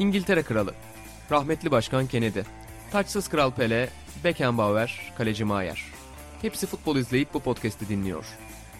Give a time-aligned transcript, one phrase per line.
[0.00, 0.74] İngiltere Kralı,
[1.30, 2.40] rahmetli Başkan Kennedy,
[2.90, 3.88] taçsız Kral Pele,
[4.24, 5.84] Beckenbauer, Kaleci Maier.
[6.42, 8.24] Hepsi futbol izleyip bu podcast'i dinliyor.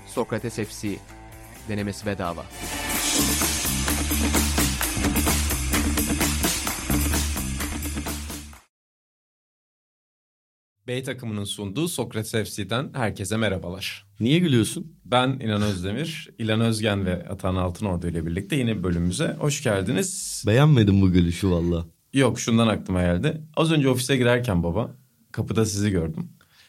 [0.07, 0.97] Sokrates FC,
[1.69, 2.45] denemesi bedava.
[10.87, 14.10] Bey takımının sunduğu Sokrates FC'den herkese merhabalar.
[14.21, 14.97] Niye gülüyorsun?
[15.05, 20.43] Ben İnan Özdemir, İlan Özgen ve Atan Altınordu ile birlikte yine bir bölümümüze hoş geldiniz.
[20.47, 21.87] Beğenmedim bu gülüşü valla.
[22.13, 23.41] Yok şundan aklıma geldi.
[23.57, 24.97] Az önce ofise girerken baba
[25.33, 26.29] kapıda sizi gördüm.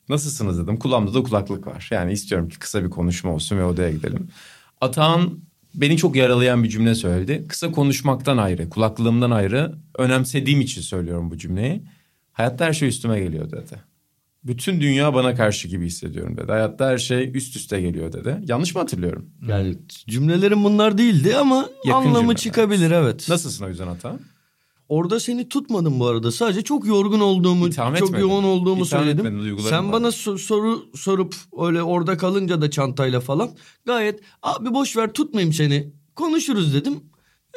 [0.10, 0.78] Nasılsınız dedim.
[0.78, 1.88] Kulağımda da kulaklık var.
[1.92, 4.28] Yani istiyorum ki kısa bir konuşma olsun ve odaya gidelim.
[4.82, 5.40] Atan
[5.76, 7.46] beni çok yaralayan bir cümle söyledi.
[7.48, 11.84] Kısa konuşmaktan ayrı, kulaklığımdan ayrı önemsediğim için söylüyorum bu cümleyi.
[12.32, 13.91] Hayatta her şey üstüme geliyor dedi.
[14.44, 16.52] Bütün dünya bana karşı gibi hissediyorum dedi.
[16.52, 18.42] Hayatta her şey üst üste geliyor dedi.
[18.48, 19.30] Yanlış mı hatırlıyorum?
[19.48, 19.78] Yani
[20.08, 22.38] cümlelerim bunlar değildi ama Yakın anlamı cümleler.
[22.38, 23.30] çıkabilir evet.
[23.30, 24.20] Nasılsın o yüzden Atan?
[24.90, 26.32] Orada seni tutmadım bu arada.
[26.32, 28.24] Sadece çok yorgun olduğumu, İtham çok etmedin.
[28.28, 29.40] yoğun olduğumu İtham söyledim.
[29.40, 29.94] duygularım Sen var.
[29.94, 33.50] bana so- soru sorup öyle orada kalınca da çantayla falan
[33.86, 35.92] gayet abi boş ver tutmayayım seni.
[36.16, 37.00] Konuşuruz dedim.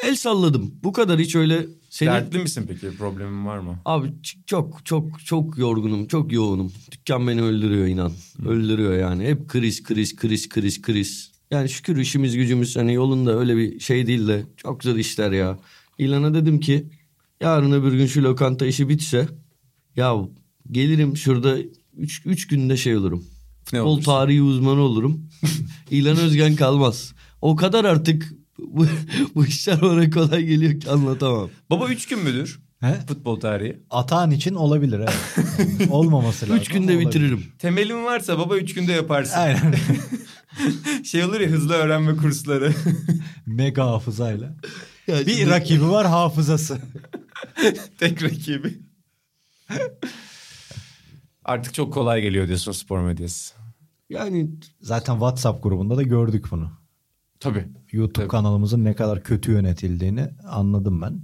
[0.05, 0.75] El salladım.
[0.83, 2.97] Bu kadar hiç öyle seni Dertli misin peki?
[2.97, 3.79] Problemin var mı?
[3.85, 4.13] Abi
[4.47, 6.73] çok çok çok yorgunum, çok yoğunum.
[6.93, 8.13] Dükkan beni öldürüyor inan.
[8.47, 9.25] Öldürüyor yani.
[9.25, 11.33] Hep kriz, kriz, kriz, kriz, kriz.
[11.51, 15.59] Yani şükür işimiz gücümüz hani yolunda öyle bir şey değil de çok zor işler ya.
[15.99, 16.87] İlana dedim ki
[17.41, 19.29] yarın öbür gün şu lokanta işi bitse
[19.97, 20.15] ya
[20.71, 21.59] gelirim şurada
[21.97, 23.25] üç, üç günde şey olurum.
[23.73, 24.05] Ne Futbol olursun?
[24.05, 25.29] tarihi uzmanı olurum.
[25.91, 27.15] İlan Özgen kalmaz.
[27.43, 28.87] O kadar artık bu,
[29.35, 31.51] bu işler bana kolay geliyor ki anlatamam.
[31.71, 32.61] Baba üç gün müdür?
[32.81, 32.95] He?
[33.09, 33.81] Futbol tarihi.
[33.91, 35.15] Atağın için olabilir evet.
[35.59, 36.57] Yani olmaması lazım.
[36.57, 37.45] Üç günde bitiririm.
[37.59, 39.39] Temelin varsa baba üç günde yaparsın.
[39.39, 39.75] Aynen.
[41.05, 42.73] şey olur ya hızlı öğrenme kursları.
[43.47, 44.57] Mega hafızayla.
[45.07, 46.79] Ya Bir şimdi- rakibi var hafızası.
[47.99, 48.79] Tek rakibi.
[51.45, 53.55] Artık çok kolay geliyor diyorsun spor medyası.
[54.11, 54.51] Yani
[54.81, 56.71] Zaten WhatsApp grubunda da gördük bunu.
[57.41, 57.69] Tabii.
[57.95, 58.29] YouTube Tabii.
[58.29, 61.21] kanalımızın ne kadar kötü yönetildiğini anladım ben.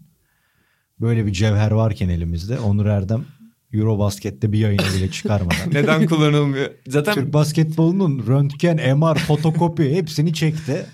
[1.01, 3.25] Böyle bir cevher varken elimizde Onur Erdem
[3.73, 5.57] Eurobasket'te bir yayını bile çıkarmadan.
[5.73, 6.71] Neden kullanılmıyor?
[6.89, 10.87] Zaten Türk basketbolunun röntgen, MR, fotokopi hepsini çekti.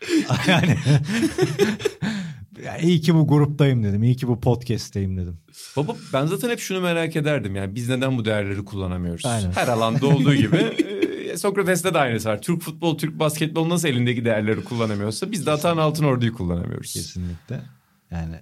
[0.48, 0.78] yani
[2.64, 4.02] ya iyi ki bu gruptayım dedim.
[4.02, 5.38] İyi ki bu podcast'teyim dedim.
[5.76, 7.56] baba ben zaten hep şunu merak ederdim.
[7.56, 9.26] Yani biz neden bu değerleri kullanamıyoruz?
[9.26, 9.52] Aynen.
[9.52, 10.72] Her alanda olduğu gibi.
[11.38, 12.42] Sokrates'te de aynısı var.
[12.42, 16.92] Türk futbol, Türk basketbol nasıl elindeki değerleri kullanamıyorsa biz de Atan Altın Ordu'yu kullanamıyoruz.
[16.92, 17.60] Kesinlikle.
[18.10, 18.34] Yani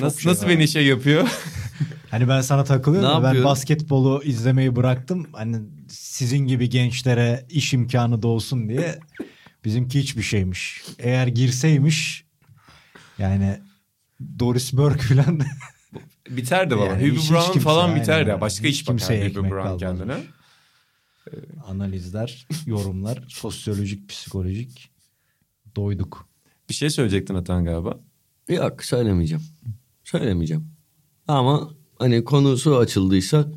[0.00, 0.50] Nasıl, şey nasıl var.
[0.50, 1.28] beni şey yapıyor?
[2.10, 3.50] Hani ben sana takılıyorum Ne ya, ben yapıyorum?
[3.50, 5.26] basketbolu izlemeyi bıraktım.
[5.32, 5.56] Hani
[5.88, 8.98] sizin gibi gençlere iş imkanı doğsun diye
[9.64, 10.84] bizimki hiçbir şeymiş.
[10.98, 12.24] Eğer girseymiş
[13.18, 13.58] yani
[14.38, 15.40] Doris Burke falan
[16.30, 16.84] Biterdi baba.
[16.86, 18.18] Yani Hubie Brown falan aynen biter ya.
[18.20, 18.40] öyle.
[18.40, 19.80] Başka Hiç iş bakar Hubie Brown kalmaz.
[19.80, 20.14] kendine.
[21.66, 24.90] Analizler, yorumlar, sosyolojik, psikolojik
[25.76, 26.28] doyduk.
[26.68, 28.00] Bir şey söyleyecektin Atan galiba.
[28.48, 29.44] yok söylemeyeceğim.
[30.04, 30.66] Söylemeyeceğim.
[31.28, 33.52] Ama hani konusu açıldıysa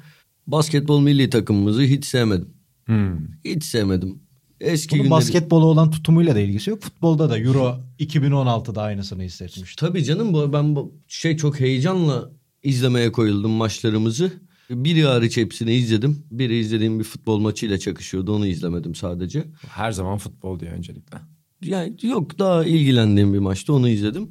[0.48, 2.54] basketbol milli takımımızı hiç sevmedim.
[2.86, 3.18] Hmm.
[3.46, 4.20] Hiç sevmedim.
[4.60, 5.18] Eski Bunun günleri...
[5.18, 6.81] basketbola olan tutumuyla da ilgisi yok.
[6.81, 9.88] Futbolda da Euro 2016'da aynısını hissetmiştim.
[9.88, 12.31] Tabii canım bu ben bu şey çok heyecanla
[12.64, 14.31] izlemeye koyuldum maçlarımızı.
[14.72, 16.24] Biri hariç hepsini izledim.
[16.32, 18.36] Biri izlediğim bir futbol maçıyla çakışıyordu.
[18.36, 19.44] Onu izlemedim sadece.
[19.68, 21.18] Her zaman futbol diyor öncelikle.
[21.64, 24.30] Yani yok daha ilgilendiğim bir maçtı onu izledim.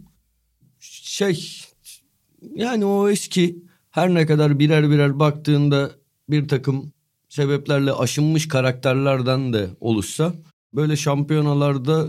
[0.81, 1.63] Şey
[2.55, 5.91] yani o eski her ne kadar birer birer baktığında
[6.31, 6.93] bir takım
[7.29, 10.35] sebeplerle aşınmış karakterlerden de oluşsa
[10.75, 12.07] böyle şampiyonalarda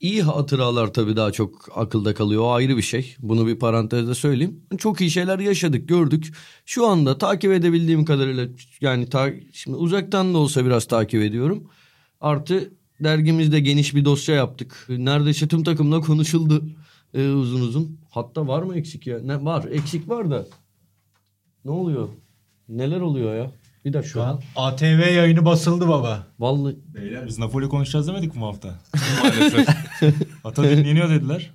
[0.00, 2.42] iyi hatıralar tabii daha çok akılda kalıyor.
[2.42, 3.16] O ayrı bir şey.
[3.18, 4.60] Bunu bir parantezde söyleyeyim.
[4.78, 6.34] Çok iyi şeyler yaşadık, gördük.
[6.66, 8.48] Şu anda takip edebildiğim kadarıyla
[8.80, 11.64] yani ta, şimdi uzaktan da olsa biraz takip ediyorum.
[12.20, 14.86] Artı dergimizde geniş bir dosya yaptık.
[14.88, 16.64] Neredeyse tüm takımla konuşuldu
[17.14, 17.98] e, uzun uzun.
[18.10, 19.18] Hatta var mı eksik ya?
[19.18, 19.64] Ne var?
[19.64, 20.46] Eksik var da.
[21.64, 22.08] Ne oluyor?
[22.68, 23.52] Neler oluyor ya?
[23.84, 24.08] Bir dakika.
[24.12, 26.26] Şu an ATV yayını basıldı baba.
[26.38, 28.68] Vallahi Beyler biz Napoli konuşacağız demedik mi bu hafta?
[29.22, 29.68] Maalesef.
[30.44, 31.50] Ata dinleniyor dediler.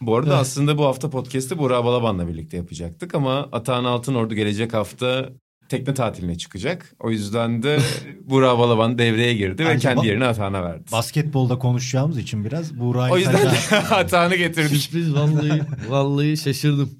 [0.00, 4.74] bu arada aslında bu hafta podcast'i Burak Balaban'la birlikte yapacaktık ama Atan Altın Ordu gelecek
[4.74, 5.28] hafta
[5.68, 6.94] tekne tatiline çıkacak.
[7.00, 7.78] O yüzden de
[8.24, 10.84] Burak Balaban devreye girdi ve Bence kendi ba- yerini Atan'a verdi.
[10.92, 13.48] Basketbolda konuşacağımız için biraz Buğra'yı o yüzden
[13.90, 14.80] Atan'ı getirdik.
[14.80, 16.90] sürpriz vallahi vallahi şaşırdım.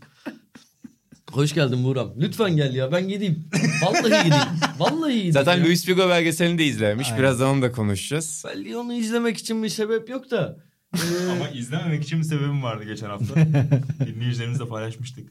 [1.32, 2.12] Hoş geldin Buğram.
[2.20, 3.44] Lütfen gel ya ben gideyim.
[3.82, 4.44] Vallahi gideyim.
[4.78, 5.64] Vallahi gideyim Zaten ya.
[5.64, 7.06] Luis Figo belgeselini de izlemiş.
[7.08, 7.18] Aynen.
[7.18, 8.44] Birazdan onu da konuşacağız.
[8.66, 10.56] Ben onu izlemek için bir sebep yok da.
[11.32, 13.34] Ama izlememek için bir sebebim vardı geçen hafta.
[14.06, 15.28] Dinleyicilerimizle paylaşmıştık.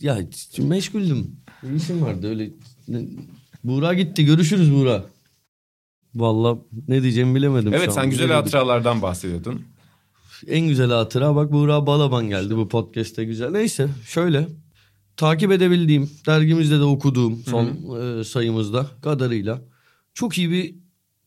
[0.00, 0.18] Ya
[0.58, 1.36] meşguldüm.
[1.62, 2.50] Bir işim vardı öyle.
[3.64, 4.24] Buğra gitti.
[4.24, 5.04] Görüşürüz Buğra.
[6.14, 6.58] Vallahi
[6.88, 7.94] ne diyeceğimi bilemedim Evet şu an.
[7.94, 8.44] sen güzel Bilemedim.
[8.44, 9.62] hatıralardan bahsediyordun.
[10.48, 13.50] En güzel hatıra bak Buğra Balaban geldi bu podcast'te güzel.
[13.50, 14.48] Neyse şöyle
[15.16, 17.66] takip edebildiğim dergimizde de okuduğum son
[18.00, 19.62] e, sayımızda kadarıyla
[20.14, 20.74] çok iyi bir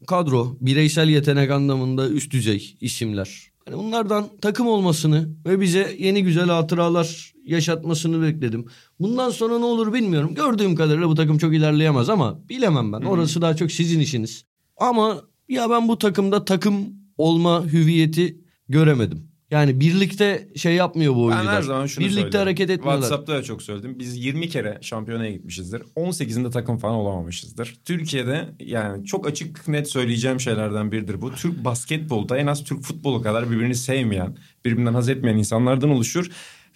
[0.08, 0.58] kadro.
[0.62, 3.54] Bireysel yetenek anlamında üst düzey isimler.
[3.66, 8.66] Hani bunlardan takım olmasını ve bize yeni güzel hatıralar yaşatmasını bekledim.
[9.00, 10.36] Bundan sonra ne olur bilmiyorum.
[10.36, 13.02] Gördüğüm kadarıyla bu takım çok ilerleyemez ama bilemem ben.
[13.02, 14.46] Orası daha çok sizin işiniz.
[14.78, 16.76] Ama ya ben bu takımda takım
[17.18, 18.38] olma hüviyeti
[18.70, 19.33] göremedim.
[19.52, 21.56] Yani birlikte şey yapmıyor bu Ben oyuncular.
[21.56, 22.40] her zaman şunu birlikte söylerim.
[22.40, 23.02] hareket etmiyorlar.
[23.02, 24.00] WhatsApp'ta da çok söyledim.
[24.00, 25.82] Biz 20 kere şampiyonaya gitmişizdir.
[25.96, 27.76] 18'inde takım falan olamamışızdır.
[27.86, 31.32] Türkiye'de yani çok açık net söyleyeceğim şeylerden biridir bu.
[31.36, 36.32] Türk basketbolda en az Türk futbolu kadar birbirini sevmeyen, birbirinden haz etmeyen insanlardan oluşur.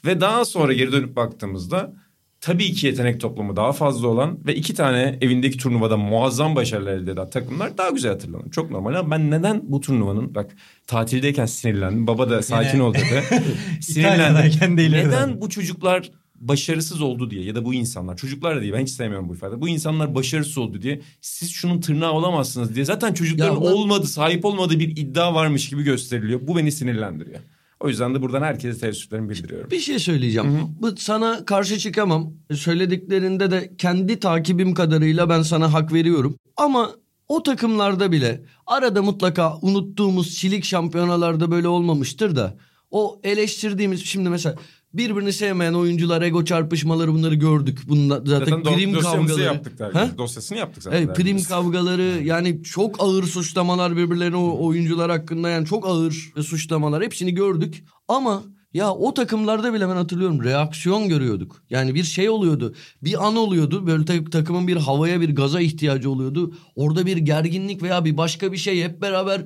[0.05, 1.93] Ve daha sonra geri dönüp baktığımızda
[2.41, 7.11] tabii ki yetenek toplamı daha fazla olan ve iki tane evindeki turnuvada muazzam başarılar elde
[7.11, 8.51] eden takımlar daha güzel hatırlanır.
[8.51, 10.55] Çok normal ama ben neden bu turnuvanın bak
[10.87, 12.07] tatildeyken sinirlendim.
[12.07, 13.23] Baba da sakin ol dedi.
[13.89, 18.73] İtalya'dayken de Neden bu çocuklar başarısız oldu diye ya da bu insanlar çocuklar da değil
[18.73, 19.61] ben hiç sevmiyorum bu ifade.
[19.61, 24.07] Bu insanlar başarısız oldu diye siz şunun tırnağı olamazsınız diye zaten çocukların Ya ben- olmadı
[24.07, 26.39] sahip olmadığı bir iddia varmış gibi gösteriliyor.
[26.47, 27.39] Bu beni sinirlendiriyor.
[27.79, 29.71] O yüzden de buradan herkese teessüflerimi bildiriyorum.
[29.71, 30.75] Bir şey söyleyeceğim.
[30.81, 32.33] Bu sana karşı çıkamam.
[32.53, 36.35] Söylediklerinde de kendi takibim kadarıyla ben sana hak veriyorum.
[36.57, 36.91] Ama
[37.27, 42.57] o takımlarda bile arada mutlaka unuttuğumuz çilik şampiyonalarda böyle olmamıştır da
[42.91, 44.55] o eleştirdiğimiz şimdi mesela
[44.97, 47.79] birbirini sevmeyen oyuncular ego çarpışmaları bunları gördük.
[47.87, 49.41] Bunlar zaten, Zaten prim kavgaları.
[49.41, 49.97] yaptık dergi.
[49.97, 50.09] Ha?
[50.17, 50.97] Dosyasını yaptık zaten.
[50.97, 57.33] Evet, prim kavgaları yani çok ağır suçlamalar birbirlerine oyuncular hakkında yani çok ağır suçlamalar hepsini
[57.33, 57.83] gördük.
[58.07, 61.63] Ama ya o takımlarda bile ben hatırlıyorum reaksiyon görüyorduk.
[61.69, 62.75] Yani bir şey oluyordu.
[63.03, 63.87] Bir an oluyordu.
[63.87, 66.53] Böyle ta- takımın bir havaya bir gaza ihtiyacı oluyordu.
[66.75, 69.41] Orada bir gerginlik veya bir başka bir şey hep beraber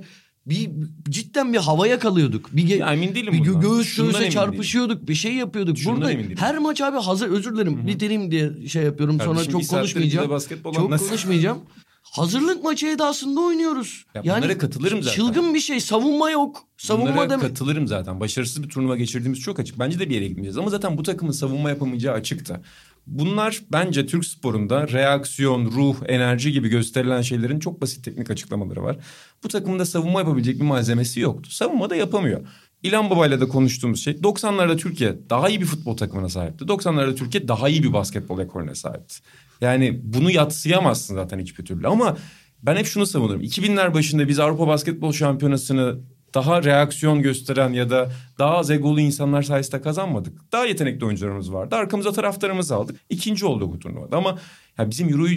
[0.46, 0.70] bir
[1.10, 2.50] cidden bir havaya kalıyorduk.
[2.56, 3.62] Bir, ge- Ya emin değilim bir bundan.
[3.62, 5.08] göğüs göğüse çarpışıyorduk.
[5.08, 5.78] Bir şey yapıyorduk.
[5.78, 6.36] Şundan Burada değilim.
[6.40, 9.18] her maç abi hazır özür dilerim bitireyim diye şey yapıyorum.
[9.20, 10.40] Sonra Kardeşim, bir çok konuşmayacağım.
[10.64, 11.00] Çok anlat.
[11.08, 11.58] konuşmayacağım.
[12.02, 14.06] Hazırlık maçı edasında oynuyoruz.
[14.16, 15.16] Ya bunlara katılırım zaten.
[15.16, 15.80] Çılgın bir şey.
[15.80, 16.64] Savunma yok.
[16.78, 17.42] Savunma Bunlara demek.
[17.42, 18.20] katılırım zaten.
[18.20, 19.80] Başarısız bir turnuva geçirdiğimiz çok açık.
[19.80, 20.58] Bence de bir yere gitmeyeceğiz.
[20.58, 22.62] Ama zaten bu takımın savunma yapamayacağı açıktı.
[23.08, 28.98] Bunlar bence Türk sporunda reaksiyon, ruh, enerji gibi gösterilen şeylerin çok basit teknik açıklamaları var.
[29.44, 31.52] Bu takımın da savunma yapabilecek bir malzemesi yoktu.
[31.52, 32.42] Savunma da yapamıyor.
[32.84, 36.66] İlhan Baba'yla da konuştuğumuz şey 90'larda Türkiye daha iyi bir futbol takımına sahipti.
[36.66, 39.16] 90'larda Türkiye daha iyi bir basketbol ekolüne sahipti.
[39.62, 42.18] Yani bunu yatsıyamazsın zaten hiçbir türlü ama
[42.64, 43.42] ben hep şunu savunurum.
[43.42, 46.00] 2000'ler başında biz Avrupa Basketbol Şampiyonası'nı
[46.34, 50.52] daha reaksiyon gösteren ya da daha az egolu insanlar sayesinde kazanmadık.
[50.52, 51.76] Daha yetenekli oyuncularımız vardı.
[51.76, 53.00] Arkamıza taraftarımızı aldık.
[53.10, 54.40] İkinci olduk bu turnuvada ama
[54.78, 55.28] ya bizim Euro,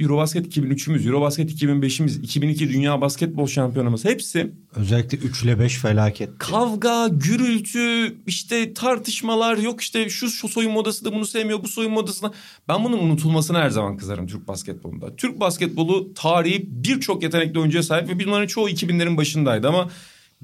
[0.00, 6.38] Eurobasket 2003'ümüz, Eurobasket 2005'imiz, 2002 Dünya Basketbol Şampiyonamız hepsi Özellikle 3 ile 5 felaket.
[6.38, 12.00] kavga, gürültü, işte tartışmalar yok işte şu, şu soyunma odası da bunu sevmiyor, bu soyunma
[12.00, 12.32] odasına.
[12.68, 15.16] Ben bunun unutulmasına her zaman kızarım Türk basketbolunda.
[15.16, 19.90] Türk basketbolu tarihi birçok yetenekli oyuncuya sahip ve bunların çoğu 2000'lerin başındaydı ama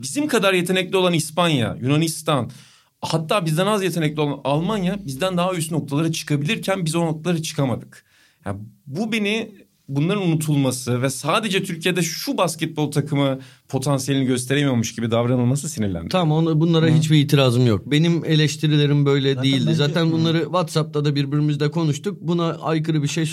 [0.02, 2.50] bizim kadar yetenekli olan İspanya, Yunanistan,
[3.00, 8.04] hatta bizden az yetenekli olan Almanya bizden daha üst noktalara çıkabilirken biz o noktalara çıkamadık.
[8.46, 9.52] Yani bu beni
[9.88, 16.08] bunların unutulması ve sadece Türkiye'de şu basketbol takımı potansiyelini gösteremiyormuş gibi davranılması sinirlendi.
[16.08, 17.90] Tamam onu, bunlara hiçbir itirazım yok.
[17.90, 19.64] Benim eleştirilerim böyle Zaten değildi.
[19.66, 22.18] bence- Zaten bunları WhatsApp'ta da birbirimizle konuştuk.
[22.20, 23.26] Buna aykırı bir şey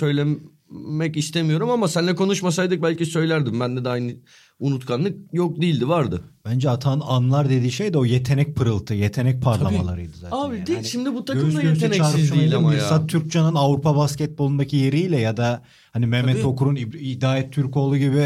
[0.72, 3.60] söylemek istemiyorum ama seninle konuşmasaydık belki söylerdim.
[3.60, 4.12] Bende de aynı
[4.60, 6.22] unutkanlık yok değildi vardı.
[6.46, 10.38] Bence Atan anlar dediği şey de o yetenek pırıltı, yetenek parlamalarıydı zaten.
[10.38, 10.68] Abi yani.
[10.68, 12.80] değil, Hani şimdi bu takım da yeteneksiz değil ama ya.
[12.80, 15.62] Mirsat Türkcan'ın Avrupa basketbolundaki yeriyle ya da
[15.94, 16.48] hani Mehmet Tabii.
[16.48, 18.26] Okur'un Hidayet Türkoğlu gibi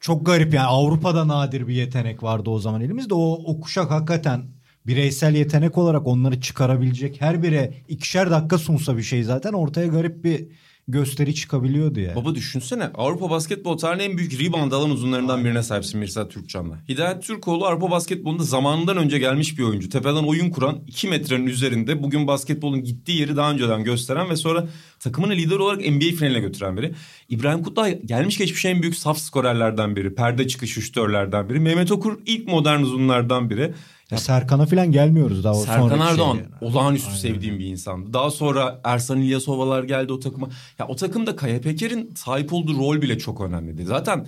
[0.00, 3.14] çok garip yani Avrupa'da nadir bir yetenek vardı o zaman elimizde.
[3.14, 4.44] O, o kuşak hakikaten
[4.86, 10.24] bireysel yetenek olarak onları çıkarabilecek her bire ikişer dakika sunsa bir şey zaten ortaya garip
[10.24, 10.48] bir
[10.88, 12.16] gösteri çıkabiliyordu yani.
[12.16, 16.78] Baba düşünsene Avrupa basketbol tarihinin en büyük rebound alan uzunlarından birine sahipsin Mirsat Türkcan'la.
[16.88, 19.88] Hidayet Türkoğlu Avrupa basketbolunda zamanından önce gelmiş bir oyuncu.
[19.88, 24.68] Tepeden oyun kuran 2 metrenin üzerinde bugün basketbolun gittiği yeri daha önceden gösteren ve sonra
[25.06, 26.94] takımını lider olarak NBA finaline götüren biri.
[27.28, 30.14] İbrahim Kutlay gelmiş geçmiş en büyük saf skorerlerden biri.
[30.14, 31.60] Perde çıkış şütörlerden biri.
[31.60, 33.74] Mehmet Okur ilk modern uzunlardan biri.
[34.10, 36.46] Ya Serkan'a falan gelmiyoruz daha Serkan sonraki şey Erdoğan yani.
[36.60, 37.18] olağanüstü Aynen.
[37.18, 38.12] sevdiğim bir insandı.
[38.12, 40.48] Daha sonra Ersan İlyasovalar geldi o takıma.
[40.78, 43.84] Ya o takımda Kaya Peker'in sahip olduğu rol bile çok önemliydi.
[43.84, 44.26] Zaten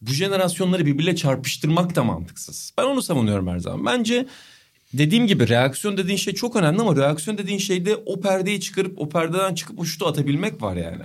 [0.00, 2.72] bu jenerasyonları birbirle çarpıştırmak da mantıksız.
[2.78, 3.86] Ben onu savunuyorum her zaman.
[3.86, 4.26] Bence
[4.92, 9.08] dediğim gibi reaksiyon dediğin şey çok önemli ama reaksiyon dediğin şeyde o perdeyi çıkarıp o
[9.08, 11.04] perdeden çıkıp o şutu atabilmek var yani.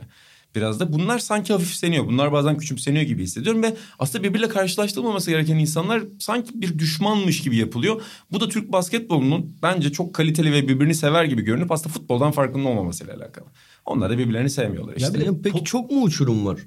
[0.56, 2.08] Biraz da bunlar sanki hafifleniyor.
[2.08, 7.58] Bunlar bazen küçümseniyor gibi hissediyorum ve aslında birbiriyle karşılaştırılmaması gereken insanlar sanki bir düşmanmış gibi
[7.58, 8.02] yapılıyor.
[8.32, 12.68] Bu da Türk basketbolunun bence çok kaliteli ve birbirini sever gibi görünüp aslında futboldan farkında
[12.68, 13.46] olmamasıyla alakalı.
[13.88, 15.20] Onlar da birbirlerini sevmiyorlar işte.
[15.20, 16.60] Ya de peki çok mu uçurum var?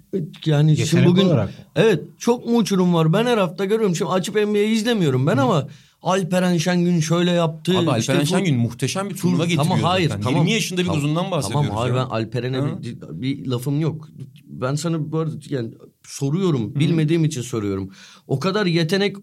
[0.47, 3.12] Yani şimdi Yetenek bugün olarak evet çok mu uçurum var?
[3.12, 3.97] Ben her hafta görüyorum.
[3.97, 5.69] Şimdi açıp NBA izlemiyorum ben ama
[6.03, 7.73] Alperen Şengün şöyle yaptı.
[7.79, 10.23] Abi işte Alperen bu- Şengün muhteşem bir turnuva Tamam, getiriyor hayır, zaten.
[10.23, 10.41] tamam.
[10.41, 11.67] 20 yaşında bir Tamam, uzundan bahsediyoruz.
[11.69, 12.00] Tamam hayır ya.
[12.05, 14.09] ben Alperen'e bir, bir lafım yok.
[14.47, 15.71] Ben sana bu arada yani
[16.07, 16.75] soruyorum.
[16.75, 17.91] Bilmediğim için soruyorum.
[18.27, 19.17] O kadar yetenek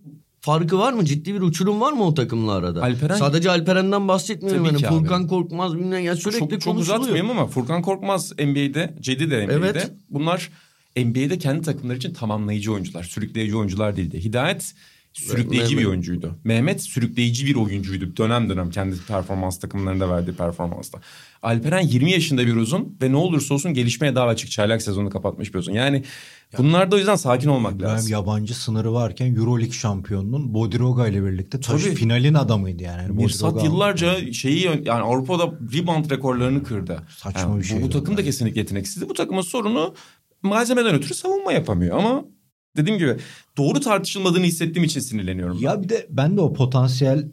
[0.48, 1.06] farkı var mı?
[1.06, 2.82] Ciddi bir uçurum var mı o takımla arada?
[2.82, 4.64] Alperen- Sadece Alperen'den bahsetmiyorum.
[4.64, 4.96] Tabii Yani ki abi.
[5.00, 7.00] Furkan Korkmaz bilmem ya sürekli çok, çok konuşuluyor.
[7.00, 9.56] uzatmayayım ama Furkan Korkmaz NBA'de, Cedi de NBA'de.
[9.56, 9.92] Evet.
[10.10, 10.50] Bunlar
[10.98, 13.04] NBA'de kendi takımları için tamamlayıcı oyuncular.
[13.04, 14.24] Sürükleyici oyuncular değildi.
[14.24, 14.74] Hidayet
[15.22, 15.80] sürükleyici Mehmet.
[15.80, 16.36] bir oyuncuydu.
[16.44, 18.18] Mehmet sürükleyici bir oyuncuydu.
[18.18, 21.00] Dönem dönem kendi performans takımlarında verdiği performansta.
[21.42, 25.54] Alperen 20 yaşında bir uzun ve ne olursa olsun gelişmeye daha açık çaylak sezonu kapatmış
[25.54, 25.74] bir uzun.
[25.74, 26.04] Yani
[26.58, 28.12] bunlarda o yüzden sakin olmak Hem lazım.
[28.12, 31.96] yabancı sınırı varken Euroleague şampiyonunun Bodiroga ile birlikte taş Tabii.
[31.96, 33.02] finalin adamıydı yani.
[33.02, 35.46] yani Mirsat yıllarca şeyi yani Avrupa'da
[35.78, 37.04] rebound rekorlarını kırdı.
[37.18, 38.26] Saçma Yani bir şey Bu, bu takım da yani.
[38.30, 39.10] kesinlikle yeteneksizdi.
[39.10, 39.94] Bu takımın sorunu
[40.44, 42.26] malzemeden ötürü savunma yapamıyor ama
[42.78, 43.18] dediğim gibi
[43.58, 45.58] doğru tartışılmadığını hissettiğim için sinirleniyorum.
[45.62, 47.28] Ya bir de ben de o potansiyel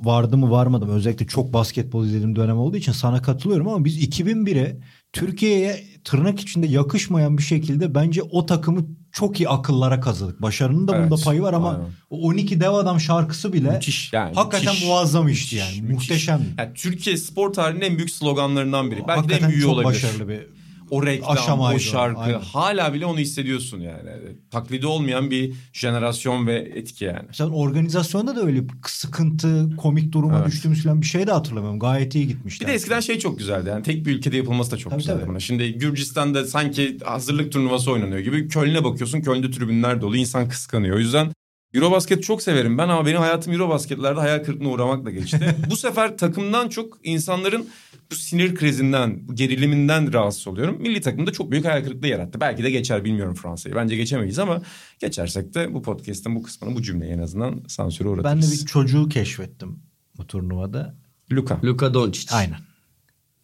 [0.00, 4.02] vardı mı varmadı mı özellikle çok basketbol izlediğim dönem olduğu için sana katılıyorum ama biz
[4.08, 4.80] 2001'e
[5.12, 10.42] Türkiye'ye tırnak içinde yakışmayan bir şekilde bence o takımı çok iyi akıllara kazıdık.
[10.42, 11.86] Başarının da Evet, bunda payı var ama aynen.
[12.10, 14.34] o 12 dev adam şarkısı bile Müthiş yani.
[14.34, 14.88] hakikaten müthiş.
[14.88, 15.82] muazzam işti yani.
[15.82, 15.94] Müthiş.
[15.94, 16.42] Muhteşem.
[16.58, 19.00] Yani Türkiye spor tarihinin en büyük sloganlarından biri.
[19.08, 19.88] Belki de en Hakikaten büyüğü çok olabilir.
[19.88, 20.46] başarılı bir
[20.90, 22.40] O reklam, aşamaydı o şarkı aynen.
[22.40, 24.10] hala bile onu hissediyorsun yani.
[24.50, 27.28] Taklidi olmayan bir jenerasyon ve etki yani.
[27.32, 30.46] Sen organizasyonda da öyle sıkıntı, komik duruma Evet.
[30.46, 31.78] düştüğümüz falan bir şey de hatırlamıyorum.
[31.80, 32.64] Gayet iyi gitmişti.
[32.64, 35.22] Bir de eskiden şey çok güzeldi yani tek bir ülkede yapılması da çok Tabii, güzeldi
[35.26, 35.40] tabii.
[35.40, 40.96] Şimdi Gürcistan'da sanki hazırlık turnuvası oynanıyor gibi Köln'e bakıyorsun Köln'de tribünler dolu insan kıskanıyor.
[40.96, 41.32] O yüzden
[41.74, 45.56] Eurobasket çok severim ben ama benim hayatım Eurobasketlerde hayal kırıklığına uğramakla geçti.
[45.70, 47.68] bu sefer takımdan çok insanların
[48.10, 50.82] bu sinir krizinden, bu geriliminden rahatsız oluyorum.
[50.82, 52.40] Milli takımda çok büyük hayal kırıklığı yarattı.
[52.40, 53.74] Belki de geçer bilmiyorum Fransa'yı.
[53.74, 54.62] Bence geçemeyiz ama
[54.98, 58.34] geçersek de bu podcast'ın bu kısmını bu cümleyi en azından sansüre uğratırız.
[58.34, 59.78] Ben de bir çocuğu keşfettim
[60.16, 60.96] bu turnuvada.
[61.32, 61.60] Luka.
[61.64, 62.34] Luka Doncic.
[62.34, 62.58] Aynen.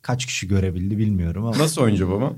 [0.02, 2.32] Kaç kişi görebildi bilmiyorum ama Nasıl oyuncu baba?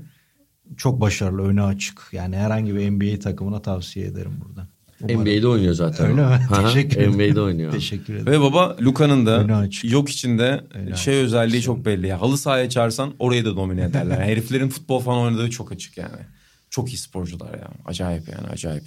[0.77, 2.09] çok başarılı, önü açık.
[2.11, 4.67] Yani herhangi bir NBA takımına tavsiye ederim burada.
[5.01, 6.05] Umarım- NBA'de oynuyor zaten.
[6.05, 6.27] Öyle mi?
[6.49, 7.13] Hı hı, Teşekkür ederim.
[7.13, 7.71] NBA'de oynuyor.
[7.71, 8.25] Teşekkür ederim.
[8.31, 11.07] Ve baba Luka'nın da yok içinde şey açık.
[11.25, 12.07] özelliği çok belli.
[12.07, 12.21] Ya.
[12.21, 14.19] Halı sahaya çağırsan orayı da domine ederler.
[14.19, 16.21] Yani heriflerin futbol falan oynadığı çok açık yani.
[16.69, 17.67] Çok iyi sporcular ya.
[17.85, 18.83] Acayip yani acayip.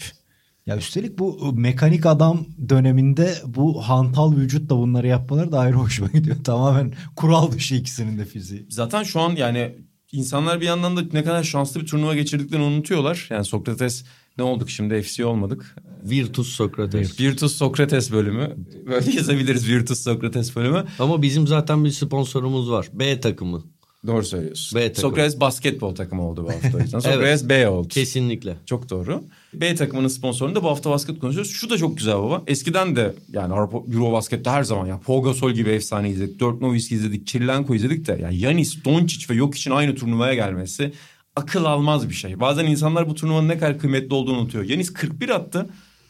[0.66, 6.36] Ya üstelik bu mekanik adam döneminde bu hantal vücutla bunları yapmaları da ayrı hoşuma gidiyor.
[6.44, 8.66] Tamamen kural dışı ikisinin de fiziği.
[8.70, 9.74] Zaten şu an yani
[10.12, 13.26] insanlar bir yandan da ne kadar şanslı bir turnuva geçirdiklerini unutuyorlar.
[13.30, 14.04] Yani Sokrates
[14.40, 15.76] ne olduk şimdi FC olmadık.
[16.04, 17.20] Virtus Sokrates.
[17.20, 18.56] Virtus Sokrates bölümü.
[18.86, 20.84] Böyle yazabiliriz Virtus Sokrates bölümü.
[20.98, 22.88] Ama bizim zaten bir sponsorumuz var.
[22.92, 23.64] B takımı.
[24.06, 24.78] Doğru söylüyorsun.
[24.78, 25.10] B takımı.
[25.10, 26.86] Sokrates basketbol takımı oldu bu hafta.
[27.00, 27.88] Sokrates B oldu.
[27.88, 28.56] Kesinlikle.
[28.66, 29.24] Çok doğru.
[29.54, 31.52] B takımının sponsorunda bu hafta basket konuşuyoruz.
[31.52, 32.42] Şu da çok güzel baba.
[32.46, 36.40] Eskiden de yani Avrupa Euro baskette her zaman ya Pau Gasol gibi efsane izledik.
[36.40, 37.26] Dirk Nowitzki izledik.
[37.26, 40.92] Kirilenko izledik de yani Yanis, Doncic ve Jokic'in aynı turnuvaya gelmesi
[41.36, 42.40] akıl almaz bir şey.
[42.40, 44.64] Bazen insanlar bu turnuvanın ne kadar kıymetli olduğunu unutuyor.
[44.64, 45.66] Yanis 41 attı.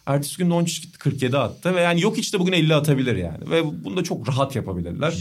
[0.06, 3.50] Ertesi gün Doncic gitti 47 attı ve yani Jokic de bugün 50 atabilir yani.
[3.50, 5.14] Ve bunu da çok rahat yapabilirler.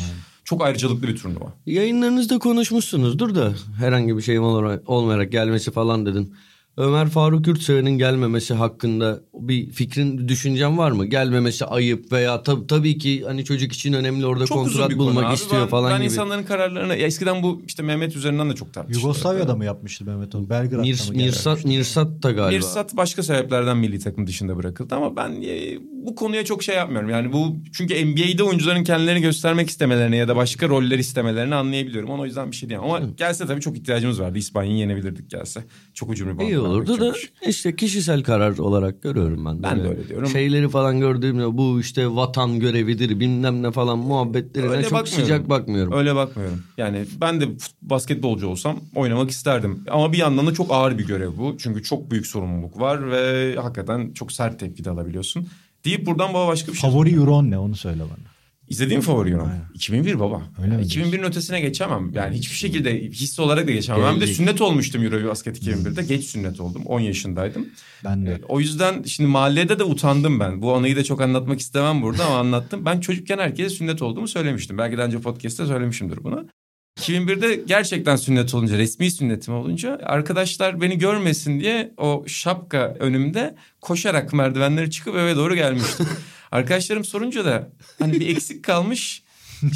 [0.44, 1.54] Çok ayrıcalıklı bir turnuva.
[1.66, 6.34] Yayınlarınızda konuşmuşsunuzdur da herhangi bir olarak, olmayarak gelmesi falan dedin.
[6.80, 11.06] Ömer Faruk Yurtseven'in gelmemesi hakkında bir fikrin, düşüncen var mı?
[11.06, 15.34] Gelmemesi ayıp veya tab- tabii ki hani çocuk için önemli orada Çok kontrat bulmak abi.
[15.34, 16.06] istiyor ben, falan ben gibi.
[16.06, 19.02] insanların kararlarına ya eskiden bu işte Mehmet üzerinden de çok tartışılıyor.
[19.02, 20.50] Yugoslavya'da mı yapmıştı Mehmet onu?
[20.50, 21.66] Belgrad'da Mirs, mı Mirsat?
[21.66, 22.56] Mirsat da galiba.
[22.56, 27.10] Mirsat başka sebeplerden milli takım dışında bırakıldı ama ben e, bu konuya çok şey yapmıyorum.
[27.10, 32.10] Yani bu çünkü NBA'de oyuncuların kendilerini göstermek istemelerini ya da başka roller istemelerini anlayabiliyorum.
[32.10, 32.90] Ona o yüzden bir şey diyemem.
[32.90, 34.38] Ama gelse tabii çok ihtiyacımız vardı.
[34.38, 35.64] İspanya'yı yenebilirdik gelse.
[35.94, 37.32] Çok ucunu bir olurdu da geçiyormuş.
[37.48, 39.64] işte kişisel karar olarak görüyorum ben.
[39.64, 40.30] Ben de öyle diyorum.
[40.30, 45.24] Şeyleri falan gördüğümde bu işte vatan görevidir bilmem ne falan muhabbetlerine Öyle çok bakmıyorum.
[45.24, 45.94] sıcak bakmıyorum.
[45.94, 46.64] Öyle bakmıyorum.
[46.78, 47.46] Yani ben de
[47.82, 49.84] basketbolcu olsam oynamak isterdim.
[49.92, 51.56] Ama bir yandan da çok ağır bir görev bu.
[51.60, 55.48] Çünkü çok büyük sorumluluk var ve hakikaten çok sert tepki de alabiliyorsun.
[55.86, 58.30] Deyip buradan bana başka bir şey Favori Euron ne onu söyle bana.
[58.70, 59.38] İzlediğim favori.
[59.38, 59.66] Aynen.
[59.74, 60.42] 2001 baba.
[60.64, 62.12] Öyle mi 2001'in ötesine geçemem.
[62.14, 64.04] Yani hiçbir şekilde his olarak da geçemem.
[64.04, 66.04] Ben de sünnet olmuştum Eurobasket 2001'de.
[66.04, 66.82] Geç sünnet oldum.
[66.86, 67.68] 10 yaşındaydım.
[68.04, 68.32] Ben de.
[68.32, 70.62] E, O yüzden şimdi mahallede de utandım ben.
[70.62, 72.86] Bu anıyı da çok anlatmak istemem burada ama anlattım.
[72.86, 74.78] Ben çocukken herkese sünnet olduğumu söylemiştim.
[74.78, 76.48] Belki daha önce podcast'te söylemişimdir bunu.
[77.00, 84.34] 2001'de gerçekten sünnet olunca, resmi sünnetim olunca arkadaşlar beni görmesin diye o şapka önümde koşarak
[84.34, 86.08] merdivenleri çıkıp eve doğru gelmiştim.
[86.52, 89.24] Arkadaşlarım sorunca da hani bir eksik kalmış.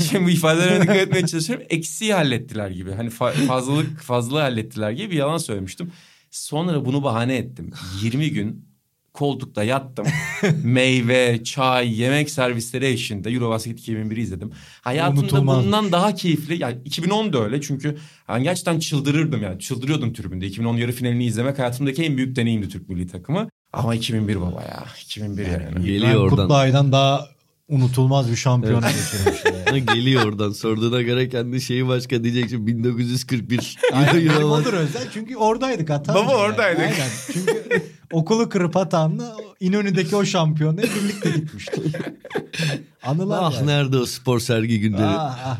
[0.10, 1.66] Şimdi bu ifadelerine dikkat etmeye çalışıyorum.
[1.70, 2.92] Eksiği hallettiler gibi.
[2.92, 5.92] Hani fa- fazlalık fazla hallettiler gibi bir yalan söylemiştim.
[6.32, 7.72] Sonra bunu bahane ettim.
[8.02, 8.66] 20 gün
[9.14, 10.06] koltukta yattım.
[10.64, 14.52] Meyve, çay, yemek servisleri eşliğinde Eurobasket 2001'i izledim.
[14.82, 15.66] Hayatımda Unutulmaz.
[15.66, 16.62] bundan daha keyifli.
[16.62, 17.98] Yani 2010 da öyle çünkü
[18.30, 19.60] yani gerçekten çıldırırdım yani.
[19.60, 20.48] Çıldırıyordum tribünde.
[20.48, 23.50] 2010 yarı finalini izlemek hayatımdaki en büyük deneyimdi Türk milli takımı.
[23.74, 24.84] Ama 2001 baba ya.
[25.06, 25.86] 2001 yani.
[25.86, 26.38] Geliyor İbrahim oradan.
[26.38, 27.28] Kutluay'dan daha
[27.70, 29.54] unutulmaz bir şampiyona geçirmişler.
[29.74, 33.78] Ha, Geliyor oradan sorduğuna göre kendi şeyi başka diyeceksin 1941.
[33.94, 36.16] Aynen, odur özel çünkü oradaydık hata.
[36.16, 36.80] Baba oradaydık.
[36.82, 37.64] Aynen çünkü
[38.12, 41.84] okulu kırıp hatanla İnönü'deki o şampiyonaya birlikte gitmiştik.
[43.04, 43.68] Anılar Ah yani.
[43.68, 45.04] nerede o spor sergi günleri.
[45.06, 45.58] Ah, ah.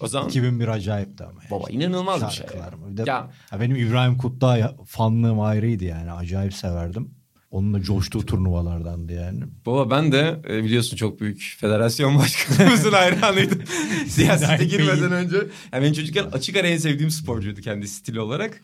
[0.00, 1.40] O zaman 2001 acayipti ama.
[1.42, 1.50] yani.
[1.50, 2.46] baba inanılmaz bir şey.
[2.46, 2.90] Mı?
[2.90, 6.12] Bir de, Ya ya benim İbrahim Kutluay fanlığım ayrıydı yani.
[6.12, 7.10] Acayip severdim.
[7.50, 9.42] Onunla coştuğu turnuvalardandı yani.
[9.66, 13.62] Baba ben de e, biliyorsun çok büyük federasyon başkanımızın hayranıydım.
[14.08, 15.36] Siyasete girmeden önce.
[15.72, 18.60] Yani benim çocukken açık ara en sevdiğim sporcuydu kendi stili olarak.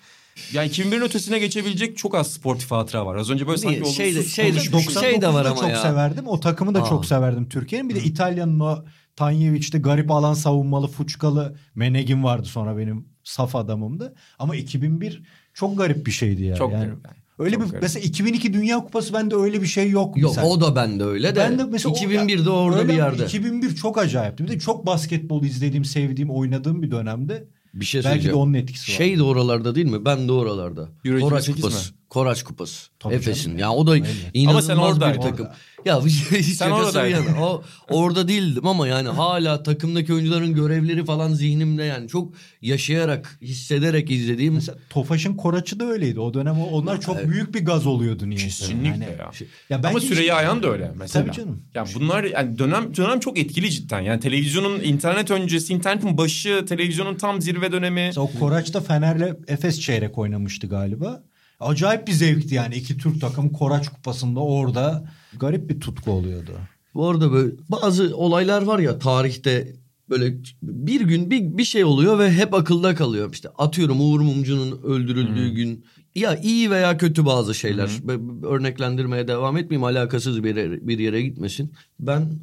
[0.52, 3.16] Yani 2001'in ötesine geçebilecek çok az sportif hatıra var.
[3.16, 5.02] Az önce böyle sanki olumsuz Şeyde- şeyde- konuşmuşum.
[5.02, 5.76] şey de var 99'da ama çok ya.
[5.82, 6.26] severdim.
[6.26, 6.88] O takımı da Aa.
[6.88, 7.88] çok severdim Türkiye'nin.
[7.88, 8.84] Bir de İtalya'nın o
[9.16, 14.14] Tanyevic'te garip alan savunmalı fuçkalı Menegin vardı sonra benim saf adamımdı.
[14.38, 15.22] Ama 2001
[15.54, 16.56] çok garip bir şeydi ya.
[16.56, 16.84] Çok yani.
[16.84, 17.16] garip yani.
[17.38, 17.82] Öyle Çok bir garip.
[17.82, 20.16] mesela 2002 Dünya Kupası bende öyle bir şey yok.
[20.16, 20.46] Yok mesela.
[20.46, 21.38] o da bende öyle de.
[21.38, 23.24] Ben de mesela o- 2001'de orada öyle bir yerde.
[23.24, 24.44] 2001 çok acayipti.
[24.44, 27.48] Bir de çok basketbol izlediğim, sevdiğim, oynadığım bir dönemde.
[27.74, 28.96] Bir şey Belki de onun etkisi var.
[28.96, 30.04] Şey de oralarda değil mi?
[30.04, 30.88] Ben de oralarda.
[31.04, 31.92] Euro Koraç 2008 Kupası.
[31.92, 31.95] mi?
[32.08, 32.90] Koraç Kupası.
[32.98, 33.44] Tabii Efes'in.
[33.44, 33.58] canım.
[33.58, 34.06] Ya o da Öyle.
[34.34, 35.46] inanılmaz Ama sen bir takım.
[35.46, 35.56] Orada.
[35.84, 37.24] Ya şey Sen bir oradaydın.
[37.24, 37.44] yana.
[37.46, 44.10] O, orada değildim ama yani hala takımdaki oyuncuların görevleri falan zihnimde yani çok yaşayarak, hissederek
[44.10, 46.20] izlediğim Mesela Tofaş'ın Koraç'ı da öyleydi.
[46.20, 47.28] O dönem onlar çok Evet.
[47.28, 48.38] büyük bir gaz oluyordu niye?
[48.40, 49.30] Kesinlikle ya.
[49.70, 51.24] Ya Ama Süreyya işte- Ayan da öyle mesela.
[51.24, 51.62] Tabii canım.
[51.74, 54.00] Yani bunlar yani dönem dönem çok etkili cidden.
[54.00, 58.00] Yani televizyonun internet öncesi, internetin başı, televizyonun tam zirve dönemi.
[58.00, 61.22] Mesela o Koraç'ta Fener'le Efes çeyrek oynamıştı galiba.
[61.60, 62.74] Acayip bir zevkti yani.
[62.74, 65.10] iki Türk takım Koraç kupasında orada.
[65.38, 66.52] Garip bir tutku oluyordu.
[66.94, 69.76] Bu arada böyle bazı olaylar var ya tarihte
[70.10, 73.32] böyle bir gün bir, bir şey oluyor ve hep akılda kalıyor.
[73.32, 75.84] İşte atıyorum Uğur Mumcu'nun öldürüldüğü gün.
[76.14, 77.88] Ya iyi veya kötü bazı şeyler.
[78.08, 81.72] Be- Örneklendirmeye devam etmeyeyim alakasız bir yere, bir yere gitmesin.
[82.00, 82.38] Ben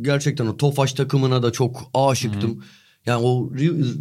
[0.00, 2.64] gerçekten o Tofaş takımına da çok aşıktım.
[3.06, 3.50] Yani o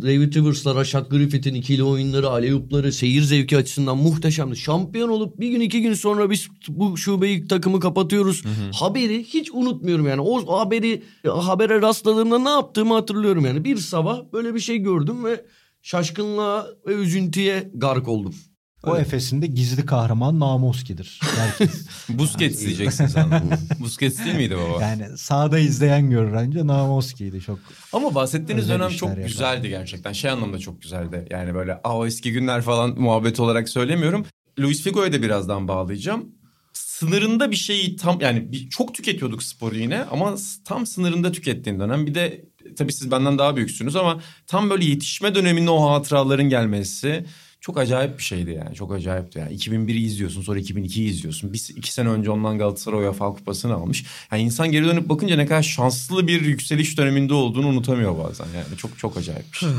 [0.02, 4.56] David Rivers'la Rashad Griffith'in ikili oyunları, aleyupları, seyir zevki açısından muhteşemdi.
[4.58, 8.44] Şampiyon olup bir gün iki gün sonra biz bu şubeyi takımı kapatıyoruz.
[8.74, 10.22] Haberi hiç unutmuyorum yani.
[10.22, 13.64] O haberi habere rastladığımda ne yaptığımı hatırlıyorum yani.
[13.64, 15.46] Bir sabah böyle bir şey gördüm ve
[15.82, 18.36] şaşkınlığa ve üzüntüye gark oldum.
[18.84, 21.20] O Efes'in de gizli kahraman Namoski'dir.
[22.10, 23.30] Busquets diyeceksin sen.
[23.80, 24.82] Busquets değil miydi baba?
[24.82, 27.60] yani sahada izleyen görür anca Namoski'ydi çok.
[27.94, 29.24] Ama bahsettiğiniz dönem çok yapar.
[29.24, 30.14] güzeldi gerçekten.
[30.14, 31.28] Şey anlamda çok güzeldi.
[31.32, 34.26] Yani böyle o eski günler falan muhabbet olarak söylemiyorum.
[34.60, 36.26] Luis Figo'ya da birazdan bağlayacağım.
[36.74, 42.06] Sınırında bir şeyi tam yani bir, çok tüketiyorduk sporu yine ama tam sınırında tükettiğin dönem.
[42.06, 42.46] Bir de
[42.78, 47.26] tabii siz benden daha büyüksünüz ama tam böyle yetişme döneminde o hatıraların gelmesi
[47.64, 48.76] çok acayip bir şeydi yani.
[48.76, 49.56] Çok acayipti yani.
[49.56, 51.54] 2001'i izliyorsun sonra 2002'yi izliyorsun.
[51.54, 54.06] Bir, iki sene önce ondan Galatasaray UEFA kupasını almış.
[54.32, 58.46] Yani insan geri dönüp bakınca ne kadar şanslı bir yükseliş döneminde olduğunu unutamıyor bazen.
[58.46, 59.70] Yani çok çok acayip bir şey.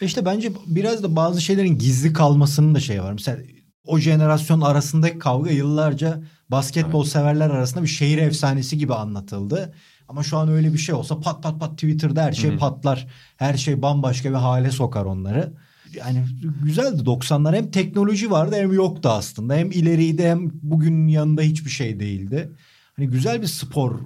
[0.00, 3.12] İşte bence biraz da bazı şeylerin gizli kalmasının da şey var.
[3.12, 3.38] Mesela
[3.84, 9.74] o jenerasyon arasındaki kavga yıllarca basketbol severler arasında bir şehir efsanesi gibi anlatıldı.
[10.08, 13.06] Ama şu an öyle bir şey olsa pat pat pat Twitter'da her şey patlar.
[13.36, 15.52] Her şey bambaşka bir hale sokar onları.
[15.94, 16.24] Yani
[16.64, 19.54] güzeldi 90'lar hem teknoloji vardı hem yoktu aslında.
[19.54, 22.50] Hem ileriydi hem bugünün yanında hiçbir şey değildi.
[22.96, 24.00] Hani güzel bir spor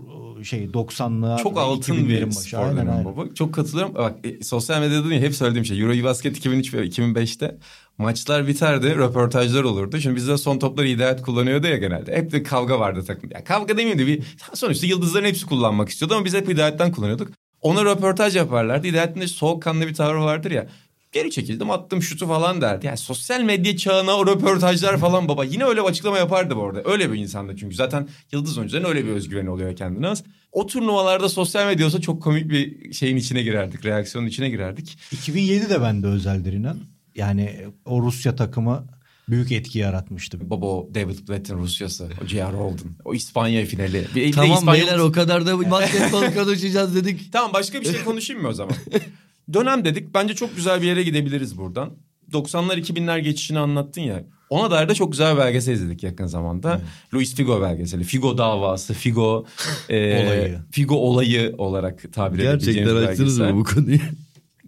[0.44, 1.42] şey 90'lar.
[1.42, 2.38] Çok altın 2000'lerin bir başı.
[2.38, 3.04] spor Aynen, aynen.
[3.04, 3.34] baba.
[3.34, 3.94] Çok katılıyorum.
[3.94, 5.80] Bak e, sosyal medyada değil, hep söylediğim şey.
[5.80, 7.58] Euro Basket 2003 ve 2005'te
[7.98, 8.96] maçlar biterdi.
[8.96, 9.98] Röportajlar olurdu.
[10.00, 12.16] Şimdi bizde son topları Hidayet kullanıyordu ya genelde.
[12.16, 13.30] Hep de kavga vardı takım.
[13.30, 14.22] Ya kavga demeyeyim de bir
[14.54, 17.28] sonuçta yıldızların hepsi kullanmak istiyordu ama biz hep Hidayet'ten kullanıyorduk.
[17.60, 18.86] Ona röportaj yaparlardı.
[18.86, 20.66] Hidayet'in de soğukkanlı bir tavrı vardır ya.
[21.12, 22.86] Geri çekildim attım şutu falan derdi.
[22.86, 25.44] Yani sosyal medya çağına o röportajlar falan baba.
[25.44, 26.82] Yine öyle bir açıklama yapardı bu arada.
[26.84, 27.74] Öyle bir insandı çünkü.
[27.74, 30.24] Zaten yıldız oyuncuların öyle bir özgüveni oluyor kendine az.
[30.52, 33.84] O turnuvalarda sosyal medya olsa çok komik bir şeyin içine girerdik.
[33.84, 34.98] Reaksiyonun içine girerdik.
[35.12, 36.78] 2007 de bende özeldir inan.
[37.14, 38.86] Yani o Rusya takımı
[39.28, 40.50] büyük etki yaratmıştı.
[40.50, 42.08] Baba o David Blatt'in Rusyası.
[42.24, 42.44] O J.R.
[42.52, 42.88] Holden.
[43.04, 44.06] O İspanya finali.
[44.14, 47.32] Bir, Tamam İspanyol- beyler o kadar da basketbol konuşacağız dedik.
[47.32, 48.74] Tamam başka bir şey konuşayım mı o zaman?
[49.52, 50.14] Dönem dedik.
[50.14, 51.90] Bence çok güzel bir yere gidebiliriz buradan.
[52.32, 54.24] 90'lar 2000'ler geçişini anlattın ya.
[54.50, 56.80] Ona dair de çok güzel bir belgesel izledik yakın zamanda.
[57.14, 58.04] Luis Figo belgeseli.
[58.04, 59.46] Figo davası, Figo
[59.88, 60.58] e, Olayı.
[60.70, 63.98] Figo olayı olarak tabir Gerçekten açtınız mı bu konuyu?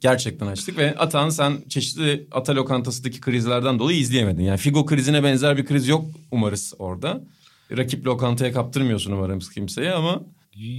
[0.01, 4.43] Gerçekten açtık ve Atan sen çeşitli ata lokantasındaki krizlerden dolayı izleyemedin.
[4.43, 7.25] Yani Figo krizine benzer bir kriz yok umarız orada.
[7.77, 10.23] Rakip lokantaya kaptırmıyorsun umarım kimseye ama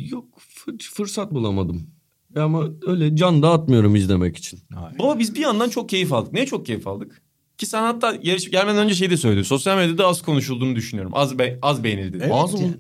[0.09, 1.87] Yok fır- fırsat bulamadım.
[2.35, 4.59] Ama öyle can dağıtmıyorum izlemek için.
[4.99, 6.33] Baba biz bir yandan çok keyif aldık.
[6.33, 7.21] Niye çok keyif aldık?
[7.57, 9.43] Ki sen hatta yarış gelmeden önce şey de söyledin.
[9.43, 11.11] Sosyal medyada az konuşulduğunu düşünüyorum.
[11.15, 12.17] Az be- az beğenildi.
[12.21, 12.59] Evet, Az mı?
[12.61, 12.73] yani.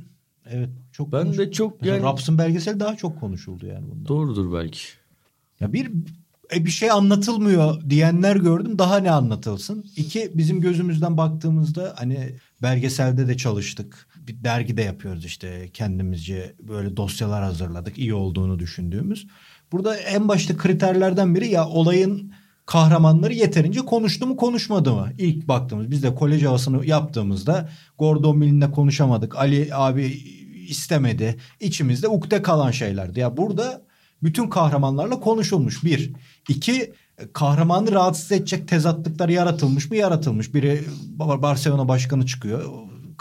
[0.49, 1.45] Evet çok Ben konuşuldu.
[1.47, 4.05] de çok Mesela yani- Raps'ın belgeseli daha çok konuşuldu yani bundan.
[4.07, 4.79] Doğrudur belki.
[5.59, 5.91] Ya bir
[6.55, 8.79] e, bir şey anlatılmıyor diyenler gördüm.
[8.79, 9.85] Daha ne anlatılsın?
[9.97, 14.07] İki bizim gözümüzden baktığımızda hani belgeselde de çalıştık.
[14.27, 17.97] Bir dergide yapıyoruz işte kendimizce böyle dosyalar hazırladık.
[17.97, 19.27] iyi olduğunu düşündüğümüz.
[19.71, 22.33] Burada en başta kriterlerden biri ya olayın
[22.65, 25.09] kahramanları yeterince konuştu mu konuşmadı mı?
[25.17, 29.35] İlk baktığımız biz de kolej havasını yaptığımızda Gordon Mill'le konuşamadık.
[29.35, 30.05] Ali abi
[30.67, 31.37] istemedi.
[31.59, 33.19] İçimizde ukde kalan şeylerdi.
[33.19, 33.81] Ya burada
[34.23, 36.13] bütün kahramanlarla konuşulmuş bir.
[36.49, 36.93] İki
[37.33, 39.95] kahramanı rahatsız edecek tezatlıklar yaratılmış mı?
[39.95, 40.53] Yaratılmış.
[40.53, 42.63] Biri Bar- Barcelona başkanı çıkıyor.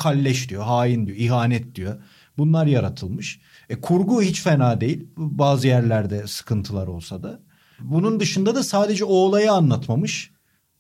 [0.03, 2.03] Kalleş diyor, hain diyor, ihanet diyor.
[2.38, 3.41] Bunlar yaratılmış.
[3.69, 5.09] E, kurgu hiç fena değil.
[5.17, 7.41] Bazı yerlerde sıkıntılar olsa da.
[7.81, 10.33] Bunun dışında da sadece o olayı anlatmamış.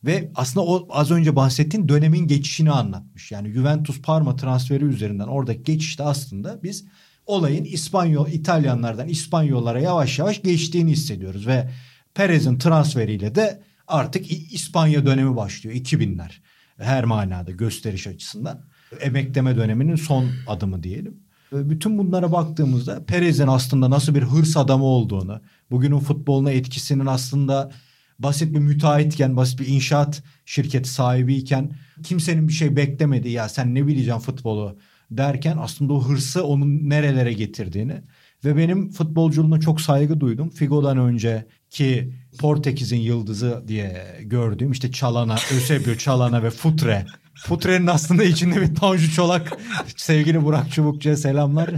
[0.04, 3.32] Ve aslında o az önce bahsettiğin dönemin geçişini anlatmış.
[3.32, 6.84] Yani Juventus Parma transferi üzerinden oradaki geçişte aslında biz
[7.26, 11.70] olayın İspanyol İtalyanlardan İspanyollara yavaş yavaş geçtiğini hissediyoruz ve
[12.14, 16.30] Perez'in transferiyle de artık İspanya dönemi başlıyor 2000'ler.
[16.78, 18.71] Her manada gösteriş açısından.
[19.00, 21.16] Emekleme döneminin son adımı diyelim.
[21.52, 27.70] Ve Bütün bunlara baktığımızda Perez'in aslında nasıl bir hırs adamı olduğunu, bugünün futboluna etkisinin aslında
[28.18, 33.86] basit bir müteahhitken, basit bir inşaat şirketi sahibiyken kimsenin bir şey beklemedi ya sen ne
[33.86, 34.78] bileceksin futbolu
[35.10, 38.02] derken aslında o hırsı onun nerelere getirdiğini
[38.44, 40.50] ve benim futbolculuğuna çok saygı duydum.
[40.50, 47.06] Figo'dan önce ki Portekiz'in yıldızı diye gördüğüm işte Çalana, Eusebio Çalana ve Futre.
[47.42, 49.58] Futre'nin aslında içinde bir Tanju Çolak
[49.96, 51.70] sevgili Burak Çubukçu'ya selamlar.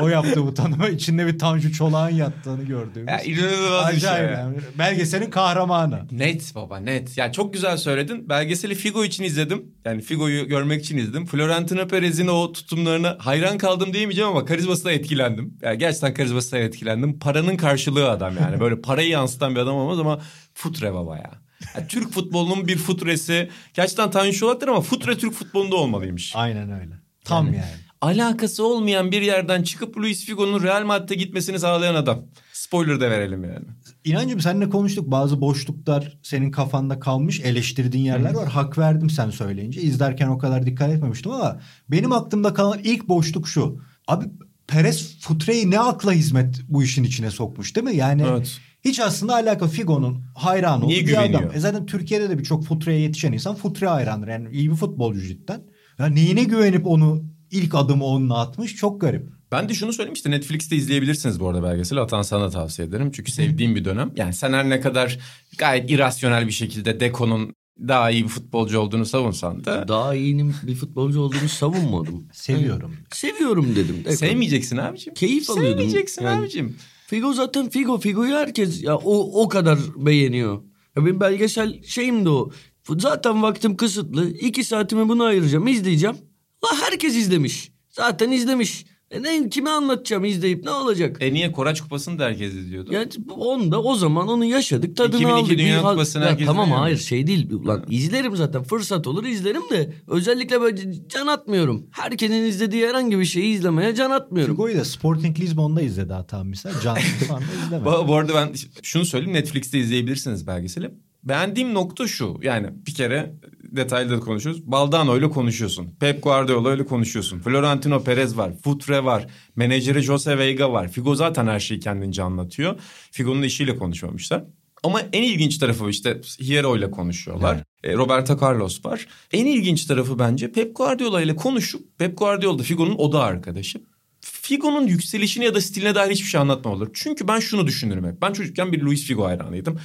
[0.00, 0.88] O yaptı bu tanımı.
[0.88, 3.08] İçinde bir Tanju Çolak'ın yattığını gördüğümüz.
[3.08, 4.10] Ya inanılmaz bir şey.
[4.10, 4.56] Yani.
[4.78, 6.00] Belgeselin kahramanı.
[6.10, 7.18] Net baba net.
[7.18, 8.28] Ya çok güzel söyledin.
[8.28, 9.64] Belgeseli Figo için izledim.
[9.84, 11.26] Yani Figo'yu görmek için izledim.
[11.26, 15.58] Florentino Perez'in o tutumlarına hayran kaldım diyemeyeceğim ama karizmasına etkilendim.
[15.62, 17.18] Yani gerçekten karizmasına etkilendim.
[17.18, 18.60] Paranın karşılığı adam yani.
[18.60, 20.20] Böyle parayı yansıtan bir adam olmaz ama
[20.54, 21.47] futre baba ya.
[21.76, 23.48] Ya Türk futbolunun bir futresi.
[23.74, 26.32] Gerçekten Tanju Çolak'tır ama futre Türk futbolunda olmalıymış.
[26.36, 26.94] Aynen öyle.
[27.24, 27.64] Tam yani.
[28.00, 32.22] Alakası olmayan bir yerden çıkıp Luis Figo'nun Real Madrid'e gitmesini sağlayan adam.
[32.52, 33.66] Spoiler da verelim yani.
[34.04, 35.10] İnancım seninle konuştuk.
[35.10, 37.40] Bazı boşluklar senin kafanda kalmış.
[37.40, 38.48] Eleştirdiğin yerler var.
[38.48, 39.80] Hak verdim sen söyleyince.
[39.80, 43.80] İzlerken o kadar dikkat etmemiştim ama benim aklımda kalan ilk boşluk şu.
[44.08, 44.24] Abi
[44.66, 47.96] Perez Futre'yi ne akla hizmet bu işin içine sokmuş değil mi?
[47.96, 48.60] Yani Evet.
[48.88, 51.26] Hiç aslında alaka Figo'nun hayranı Niye olduğu bir adam.
[51.28, 51.54] güveniyor?
[51.54, 54.28] E zaten Türkiye'de de birçok Futre'ye yetişen insan Futre hayrandır.
[54.28, 55.60] Yani iyi bir futbolcu cidden.
[55.98, 59.26] Ya neyine güvenip onu ilk adımı onunla atmış çok garip.
[59.52, 62.00] Ben de şunu söyleyeyim işte Netflix'te izleyebilirsiniz bu arada belgeseli.
[62.00, 63.10] Atan sana da tavsiye ederim.
[63.12, 64.10] Çünkü sevdiğim bir dönem.
[64.16, 65.18] Yani sen her ne kadar
[65.58, 67.54] gayet irasyonel bir şekilde Deko'nun
[67.88, 72.28] daha iyi bir futbolcu olduğunu savunsan da Daha iyinin bir futbolcu olduğunu savunmadım.
[72.32, 72.96] Seviyorum.
[73.12, 73.96] Seviyorum dedim.
[74.04, 74.16] Dekor.
[74.16, 75.14] sevmeyeceksin abicim.
[75.14, 75.72] Keyif alıyordum.
[75.72, 76.76] Sevmeyeceksin Yani- abicim.
[77.08, 77.98] Figo zaten Figo.
[77.98, 80.62] Figo'yu herkes ya o, o kadar beğeniyor.
[80.96, 82.50] Ya benim belgesel şeyim de o.
[82.98, 84.30] Zaten vaktim kısıtlı.
[84.30, 85.66] İki saatimi buna ayıracağım.
[85.66, 86.16] izleyeceğim.
[86.64, 87.72] La herkes izlemiş.
[87.90, 88.86] Zaten izlemiş.
[89.10, 91.16] E ne, kime anlatacağım izleyip ne olacak?
[91.20, 92.92] E niye Koraç Kupası'nı da herkes izliyordu?
[92.92, 95.58] Yani onda o zaman onu yaşadık tadını 2002 aldık.
[95.58, 97.50] Dünya Bir hal- Kupası'nı Ya herkes Tamam hayır şey değil.
[97.52, 101.86] Ulan izlerim zaten fırsat olur izlerim de özellikle böyle can atmıyorum.
[101.90, 104.54] Herkesin izlediği herhangi bir şeyi izlemeye can atmıyorum.
[104.54, 106.70] Figo'yu da Sporting Lisbon'da izledi hatta misal.
[106.84, 106.96] Can
[107.28, 107.84] falan izlemedi.
[107.84, 110.90] Bu, bu arada ben şunu söyleyeyim Netflix'te izleyebilirsiniz belgeseli.
[111.24, 113.34] Beğendiğim nokta şu yani bir kere
[113.76, 114.66] detaylı da konuşuyoruz.
[114.66, 115.90] Baldano ile konuşuyorsun.
[116.00, 117.38] Pep Guardiola ile konuşuyorsun.
[117.38, 118.52] Florentino Perez var.
[118.64, 119.26] Futre var.
[119.56, 120.88] Menajeri Jose Veiga var.
[120.88, 122.80] Figo zaten her şeyi kendince anlatıyor.
[123.10, 124.44] Figo'nun işiyle konuşmamışlar.
[124.82, 127.64] Ama en ilginç tarafı işte Hierro ile konuşuyorlar.
[127.84, 129.06] E, Roberto Carlos var.
[129.32, 133.80] En ilginç tarafı bence Pep Guardiola ile konuşup Pep Guardiola da Figo'nun oda arkadaşı.
[134.20, 136.88] Figo'nun yükselişine ya da stiline dair hiçbir şey anlatmamalılar.
[136.94, 138.22] Çünkü ben şunu düşünürüm hep.
[138.22, 139.78] Ben çocukken bir Luis Figo hayranıydım.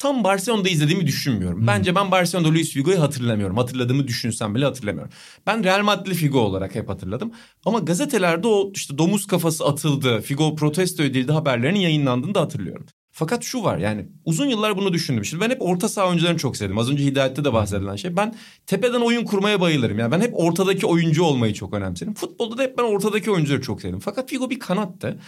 [0.00, 1.66] Tam Barcelona'da izlediğimi düşünmüyorum.
[1.66, 3.56] Bence ben Barcelona'da Luis Figo'yu hatırlamıyorum.
[3.56, 5.12] Hatırladığımı düşünsem bile hatırlamıyorum.
[5.46, 7.32] Ben Real Madrid'li Figo olarak hep hatırladım.
[7.64, 12.86] Ama gazetelerde o işte domuz kafası atıldı, Figo protesto edildi haberlerinin yayınlandığını da hatırlıyorum.
[13.12, 15.24] Fakat şu var yani uzun yıllar bunu düşündüm.
[15.24, 16.78] Şimdi ben hep orta saha oyuncularını çok sevdim.
[16.78, 18.16] Az önce Hidayet'te de bahsedilen şey.
[18.16, 18.34] Ben
[18.66, 19.98] tepeden oyun kurmaya bayılırım.
[19.98, 22.14] Yani ben hep ortadaki oyuncu olmayı çok önemserim.
[22.14, 24.00] Futbolda da hep ben ortadaki oyuncuları çok sevdim.
[24.00, 25.20] Fakat Figo bir kanattı.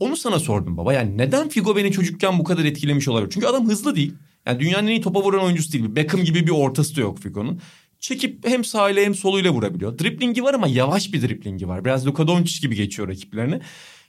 [0.00, 0.92] Onu sana sordum baba.
[0.92, 3.30] Yani neden Figo beni çocukken bu kadar etkilemiş olabilir?
[3.30, 4.14] Çünkü adam hızlı değil.
[4.46, 5.96] Yani dünyanın en iyi topa vuran oyuncusu değil.
[5.96, 7.60] Beckham gibi bir ortası da yok Figo'nun.
[8.00, 9.98] Çekip hem sağıyla hem soluyla vurabiliyor.
[9.98, 11.84] Driplingi var ama yavaş bir driplingi var.
[11.84, 13.60] Biraz Luka Doncic gibi geçiyor rakiplerine.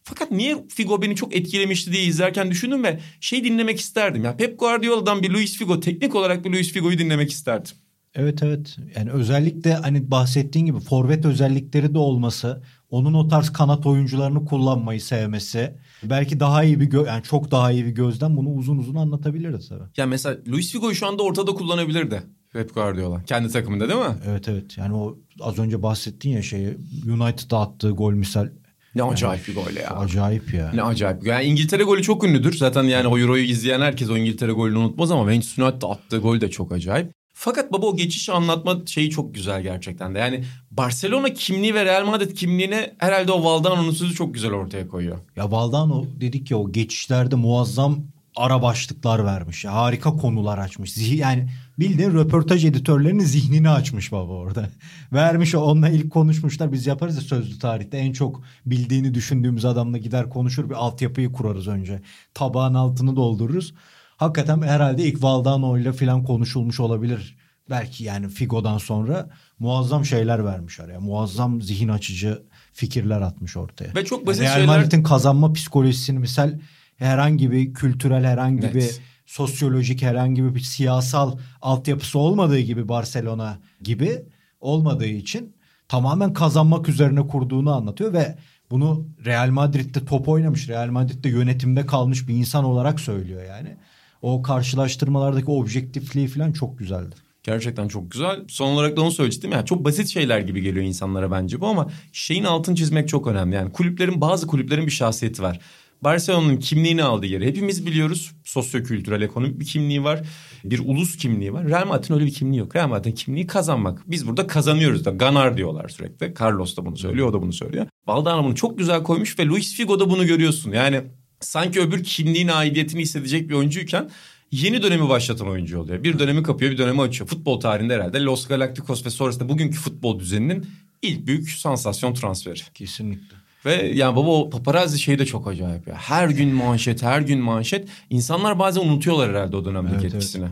[0.04, 4.24] Fakat niye Figo beni çok etkilemişti diye izlerken düşündüm ve şey dinlemek isterdim.
[4.24, 7.72] Ya Pep Guardiola'dan bir Luis Figo, teknik olarak bir Luis Figo'yu dinlemek isterdim.
[8.16, 8.78] Evet evet.
[8.96, 15.02] Yani özellikle hani bahsettiğin gibi forvet özellikleri de olması, onun o tarz kanat oyuncularını kullanmayı
[15.02, 18.96] sevmesi, belki daha iyi bir gö- yani çok daha iyi bir gözden bunu uzun uzun
[18.96, 19.84] anlatabiliriz tabii.
[19.98, 22.24] Ya mesela Luis Figo'yu şu anda ortada kullanabilirdi
[22.54, 23.24] Pep Guardiola.
[23.24, 24.16] Kendi takımında değil mi?
[24.28, 24.78] Evet evet.
[24.78, 28.50] Yani o az önce bahsettin ya şeyi United'a attığı gol misal
[28.96, 29.90] Ne acayip bir gol ya.
[29.90, 30.72] acayip ya.
[30.74, 31.28] Ne acayip.
[31.28, 32.58] Yani İngiltere golü çok ünlüdür.
[32.58, 36.42] Zaten yani o Euro'yu izleyen herkes o İngiltere golünü unutmaz ama Manchester United'da attığı gol
[36.42, 37.12] de çok acayip.
[37.42, 40.20] Fakat baba o geçişi anlatma şeyi çok güzel gerçekten de.
[40.20, 45.18] Yani Barcelona kimliği ve Real Madrid kimliğini herhalde o Valdano'nun sözü çok güzel ortaya koyuyor.
[45.36, 48.00] Ya Valdano dedik ya o geçişlerde muazzam
[48.36, 49.66] ara başlıklar vermiş.
[49.66, 50.98] Harika konular açmış.
[50.98, 51.50] Yani
[51.80, 54.70] bildiğin röportaj editörlerinin zihnini açmış baba orada.
[55.14, 56.72] vermiş onunla ilk konuşmuşlar.
[56.72, 61.68] Biz yaparız ya sözlü tarihte en çok bildiğini düşündüğümüz adamla gider konuşur bir altyapıyı kurarız
[61.68, 62.02] önce.
[62.34, 63.74] Tabağın altını doldururuz.
[64.20, 67.38] Hakikaten herhalde ilk Valdano ile falan konuşulmuş olabilir.
[67.70, 69.30] Belki yani Figo'dan sonra
[69.60, 71.00] muazzam şeyler vermiş araya.
[71.00, 73.96] Muazzam zihin açıcı fikirler atmış ortaya.
[73.96, 76.60] Ve çok basit Real şeyler- Madrid'in kazanma psikolojisini misal
[76.96, 78.76] herhangi bir kültürel herhangi Net.
[78.76, 78.92] bir
[79.26, 84.26] sosyolojik herhangi bir siyasal altyapısı olmadığı gibi Barcelona gibi
[84.60, 85.56] olmadığı için
[85.88, 88.38] tamamen kazanmak üzerine kurduğunu anlatıyor ve
[88.72, 93.78] bunu Real Madrid'de top oynamış, Real Madrid'de yönetimde kalmış bir insan olarak söylüyor yani.
[94.22, 97.16] O karşılaştırmalardaki objektifliği falan çok güzeldi.
[97.44, 98.40] Gerçekten çok güzel.
[98.48, 99.52] Son olarak da onu söyleyecektim.
[99.52, 103.56] Yani çok basit şeyler gibi geliyor insanlara bence bu ama şeyin altını çizmek çok önemli.
[103.56, 105.60] Yani kulüplerin bazı kulüplerin bir şahsiyeti var.
[106.02, 108.32] Barcelona'nın kimliğini aldığı yeri hepimiz biliyoruz.
[108.44, 110.22] Sosyokültürel, ekonomik bir kimliği var.
[110.64, 111.68] Bir ulus kimliği var.
[111.68, 112.76] Real Madrid'in öyle bir kimliği yok.
[112.76, 114.04] Real Madrid'in kimliği kazanmak.
[114.08, 115.10] Biz burada kazanıyoruz da.
[115.10, 116.34] Ganar diyorlar sürekli.
[116.42, 117.88] Carlos da bunu söylüyor, o da bunu söylüyor.
[118.08, 120.72] Valdano bunu çok güzel koymuş ve Luis Figo'da bunu görüyorsun.
[120.72, 121.02] Yani
[121.40, 124.10] sanki öbür kimliğin aidiyetini hissedecek bir oyuncuyken
[124.52, 126.04] yeni dönemi başlatan oyuncu oluyor.
[126.04, 127.30] Bir dönemi kapıyor, bir dönemi açıyor.
[127.30, 130.68] Futbol tarihinde herhalde Los Galacticos ve sonrasında bugünkü futbol düzeninin
[131.02, 132.60] ilk büyük sansasyon transferi.
[132.74, 133.36] Kesinlikle.
[133.66, 135.96] Ve yani baba o paparazzi şey de çok acayip ya.
[135.96, 137.90] Her gün manşet, her gün manşet.
[138.10, 140.14] İnsanlar bazen unutuyorlar herhalde o dönemdeki Evet, evet.
[140.14, 140.48] etkisini.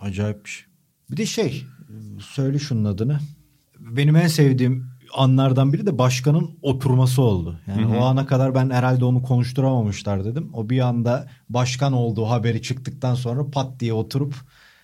[0.00, 0.64] Acayip bir şey.
[1.10, 1.64] Bir de şey
[2.20, 3.20] söyle şunun adını.
[3.78, 7.58] Benim en sevdiğim anlardan biri de başkanın oturması oldu.
[7.66, 10.50] Yani o ana kadar ben herhalde onu konuşturamamışlar dedim.
[10.52, 14.34] O bir anda başkan olduğu haberi çıktıktan sonra pat diye oturup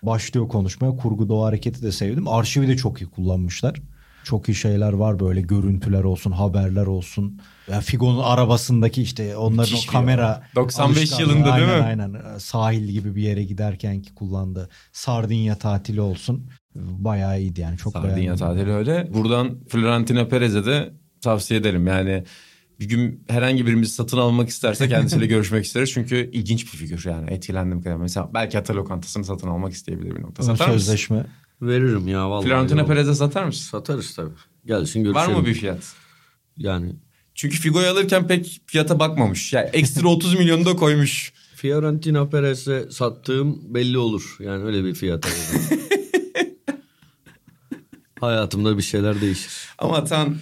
[0.02, 0.96] başlıyor konuşmaya.
[0.96, 2.28] Kurguda o hareketi de sevdim.
[2.28, 3.80] Arşivi de çok iyi kullanmışlar.
[4.24, 7.40] Çok iyi şeyler var böyle görüntüler olsun, haberler olsun.
[7.70, 11.22] Ya Figo'nun arabasındaki işte onların Müthiş o kamera 95 alışkanlığı.
[11.32, 11.72] yılında değil mi?
[11.72, 16.50] Aynen aynen sahil gibi bir yere giderken ki kullandığı Sardinya tatili olsun.
[16.74, 18.37] Bayağı iyiydi yani çok Sardinya beğendim.
[18.37, 19.09] tatili öyle.
[19.14, 21.87] Buradan Florentino Perez'e de tavsiye ederim.
[21.87, 22.24] Yani
[22.80, 25.92] bir gün herhangi birimizi satın almak isterse kendisiyle görüşmek isteriz.
[25.92, 27.83] Çünkü ilginç bir figür yani etkilendim.
[27.83, 27.96] kadar.
[27.96, 30.42] Mesela belki Ata lokantasını satın almak isteyebilir bir nokta.
[30.42, 30.78] Satar mısın?
[30.78, 31.26] sözleşme.
[31.62, 32.46] Veririm ya vallahi.
[32.48, 32.88] Florentino Yok.
[32.88, 33.70] Perez'e satar mısın?
[33.70, 34.30] Satarız tabii.
[34.66, 35.40] Gelsin Var görüşelim.
[35.40, 35.92] mı bir fiyat?
[36.56, 36.92] Yani
[37.35, 39.52] Çünkü Figo'yu alırken pek fiyata bakmamış.
[39.52, 41.33] Yani ekstra 30 milyonu da koymuş.
[41.54, 44.37] Fiorentina Perez'e sattığım belli olur.
[44.40, 45.28] Yani öyle bir fiyata.
[48.20, 49.52] Hayatımda bir şeyler değişir.
[49.78, 50.37] Ama Tan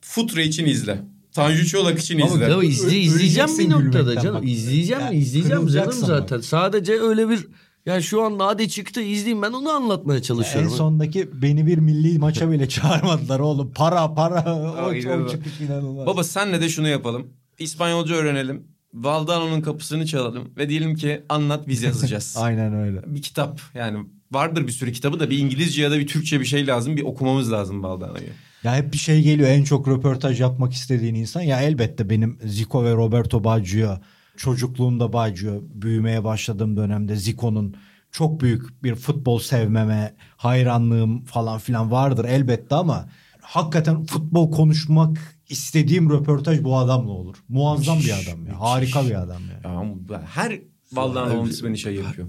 [0.00, 1.02] Futre için izle.
[1.32, 2.44] Tanju Çolak için Ama izle.
[2.44, 4.34] ya izle, izleyeceğim bir noktada canım.
[4.34, 4.48] bak.
[4.48, 6.08] İzleyeceğim, Ya, izleyeceğim canım kırılacaksın bak.
[6.08, 6.40] zaten.
[6.40, 7.46] Sadece öyle bir
[7.86, 10.70] yani şu an hadi çıktı izleyeyim ben onu anlatmaya En çalışıyorum.
[10.70, 13.72] sondaki beni bir milli maça bile çağırmadılar oğlum.
[13.74, 14.44] Para para.
[14.54, 15.32] O, o inanılmaz.
[15.32, 16.06] çıkış inanılmaz.
[16.06, 17.26] Baba senle de şunu yapalım.
[17.58, 18.62] İspanyolca öğrenelim.
[18.94, 22.34] Valdano'nun kapısını çalalım ve diyelim ki anlat biz yazacağız.
[22.40, 23.02] Aynen öyle.
[23.06, 23.98] bir kitap yani
[24.32, 26.96] vardır bir sürü kitabı da bir İngilizce ya da bir Türkçe bir şey lazım.
[26.96, 28.28] Bir okumamız lazım Valdano'yu.
[28.64, 31.40] Ya hep bir şey geliyor en çok röportaj yapmak istediğin insan.
[31.40, 33.98] Ya elbette benim Zico ve Roberto Baggio
[34.36, 37.76] çocukluğumda Baggio büyümeye başladığım dönemde Zico'nun
[38.12, 43.08] çok büyük bir futbol sevmeme, hayranlığım falan filan vardır elbette ama
[43.40, 47.36] hakikaten futbol konuşmak istediğim röportaj bu adamla olur.
[47.48, 48.60] Muazzam bir adam ya.
[48.60, 49.70] Harika bir adam ya.
[49.70, 49.94] Ya ama
[50.26, 50.60] her
[50.96, 52.28] Valdan olması beni şey yapıyor.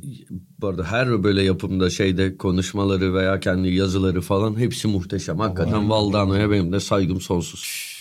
[0.60, 5.40] Bu arada her böyle yapımda şeyde konuşmaları veya kendi yazıları falan hepsi muhteşem.
[5.40, 7.98] Hakikaten Valdano'ya benim de saygım sonsuz.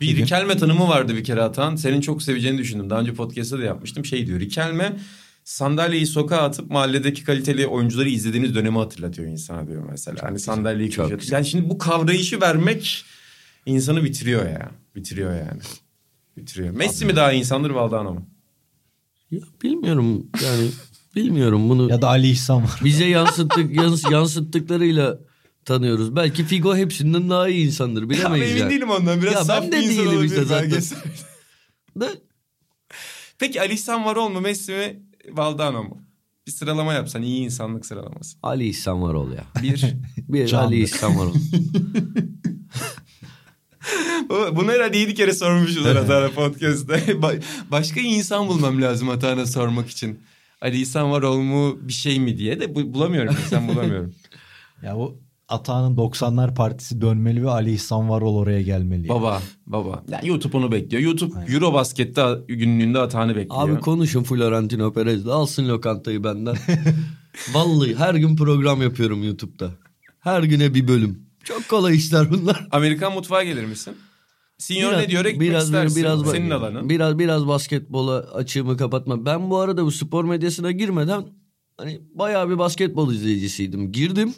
[0.00, 1.76] Bir Rikelme tanımı vardı bir kere Atan.
[1.76, 2.90] Senin çok seveceğini düşündüm.
[2.90, 4.04] Daha önce podcast'ta da yapmıştım.
[4.04, 4.96] Şey diyor Rikelme
[5.44, 10.18] sandalyeyi sokağa atıp mahalledeki kaliteli oyuncuları izlediğiniz dönemi hatırlatıyor insana diyor mesela.
[10.22, 13.04] Hani sandalyeyi Çok köşe- Yani şimdi bu kavrayışı vermek
[13.66, 14.70] insanı bitiriyor ya.
[14.96, 15.60] Bitiriyor yani.
[16.36, 16.74] Bitiriyor.
[16.74, 18.26] Messi mi daha insandır Valdano mu?
[19.30, 20.70] Ya bilmiyorum yani
[21.16, 22.80] bilmiyorum bunu Ya da Ali İhsan var.
[22.84, 25.18] bize yansıttık yans, yansıttıklarıyla
[25.64, 26.16] tanıyoruz.
[26.16, 28.70] Belki Figo hepsinden daha iyi insandır Ya bilemeyiz emin yani.
[28.70, 29.22] değilim ondan.
[29.22, 30.82] Biraz Ya saf ben bir de insan değilim olabilir işte zaten.
[32.00, 32.08] Da,
[33.38, 35.02] Peki Ali İhsan Varol mu Messi mi
[35.36, 35.98] Valdano mu?
[36.46, 38.36] Bir sıralama yapsan iyi insanlık sıralaması.
[38.42, 39.44] Ali İhsan Varol ya.
[39.62, 39.94] Bir.
[40.28, 40.52] Bir.
[40.52, 41.30] Ali İhsan Varol.
[41.30, 41.34] O-
[44.56, 46.94] Bunu herhalde yedi kere sormuşuz Atana podcast'ta.
[46.98, 50.18] Ba- Başka insan bulmam lazım Atana sormak için.
[50.62, 53.36] Ali İhsan Varol mu bir şey mi diye de bu- bulamıyorum.
[53.44, 54.14] İnsan bulamıyorum.
[54.82, 59.08] Ya bu Atağan'ın 90'lar partisi dönmeli ve Ali İhsan Varol oraya gelmeli.
[59.08, 60.02] baba, baba.
[60.10, 61.02] Yani YouTube onu bekliyor.
[61.02, 63.68] YouTube Eurobasket'te günlüğünde Atağan'ı bekliyor.
[63.68, 66.56] Abi konuşun Florentino Perez'le alsın lokantayı benden.
[67.52, 69.70] Vallahi her gün program yapıyorum YouTube'da.
[70.20, 71.29] Her güne bir bölüm.
[71.44, 72.68] Çok kolay işler bunlar.
[72.70, 73.96] Amerikan mutfağa gelir misin?
[74.58, 75.24] Senior ne diyor?
[75.24, 75.96] Ekmek biraz, istersin.
[75.96, 76.88] biraz, Senin alanın.
[76.88, 79.24] Biraz biraz basketbola açığımı kapatma.
[79.26, 81.24] Ben bu arada bu spor medyasına girmeden
[81.76, 83.92] hani bayağı bir basketbol izleyicisiydim.
[83.92, 84.34] Girdim.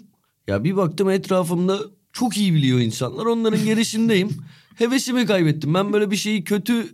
[0.46, 1.78] Ya bir baktım etrafımda
[2.12, 3.26] çok iyi biliyor insanlar.
[3.26, 4.30] Onların gerisindeyim.
[4.74, 5.74] Hevesimi kaybettim.
[5.74, 6.86] Ben böyle bir şeyi kötü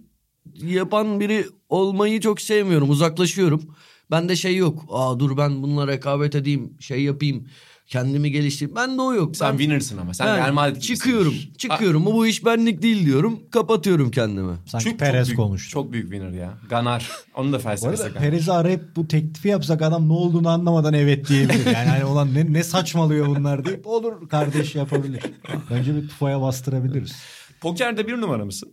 [0.54, 2.90] yapan biri olmayı çok sevmiyorum.
[2.90, 3.74] Uzaklaşıyorum.
[4.10, 4.84] Bende şey yok.
[4.88, 7.48] Aa dur ben bununla rekabet edeyim, şey yapayım,
[7.88, 8.76] kendimi geliştireyim.
[8.76, 9.36] Bende o yok.
[9.36, 10.14] Sen Ben- winner'sın ama.
[10.14, 11.34] Sen Ha, Real Madrid çıkıyorum.
[11.58, 12.06] Çıkıyorum.
[12.06, 13.40] Bu iş benlik değil diyorum.
[13.50, 14.52] Kapatıyorum kendimi.
[14.66, 15.70] Sanki Çok, Perez çok büyük, konuştu.
[15.72, 16.58] Çok büyük winner ya.
[16.70, 17.10] Ganar.
[17.36, 18.02] Onun da felsefesi.
[18.02, 18.18] Ganar.
[18.18, 21.66] Perez'e arayıp bu teklifi yapsak adam ne olduğunu anlamadan evet diyebilir.
[21.66, 25.22] Yani hani olan ne, ne saçmalıyor bunlar deyip olur kardeş yapabilir.
[25.70, 27.12] Önce bir tufaya bastırabiliriz.
[27.60, 28.72] Pokerde bir numara mısın?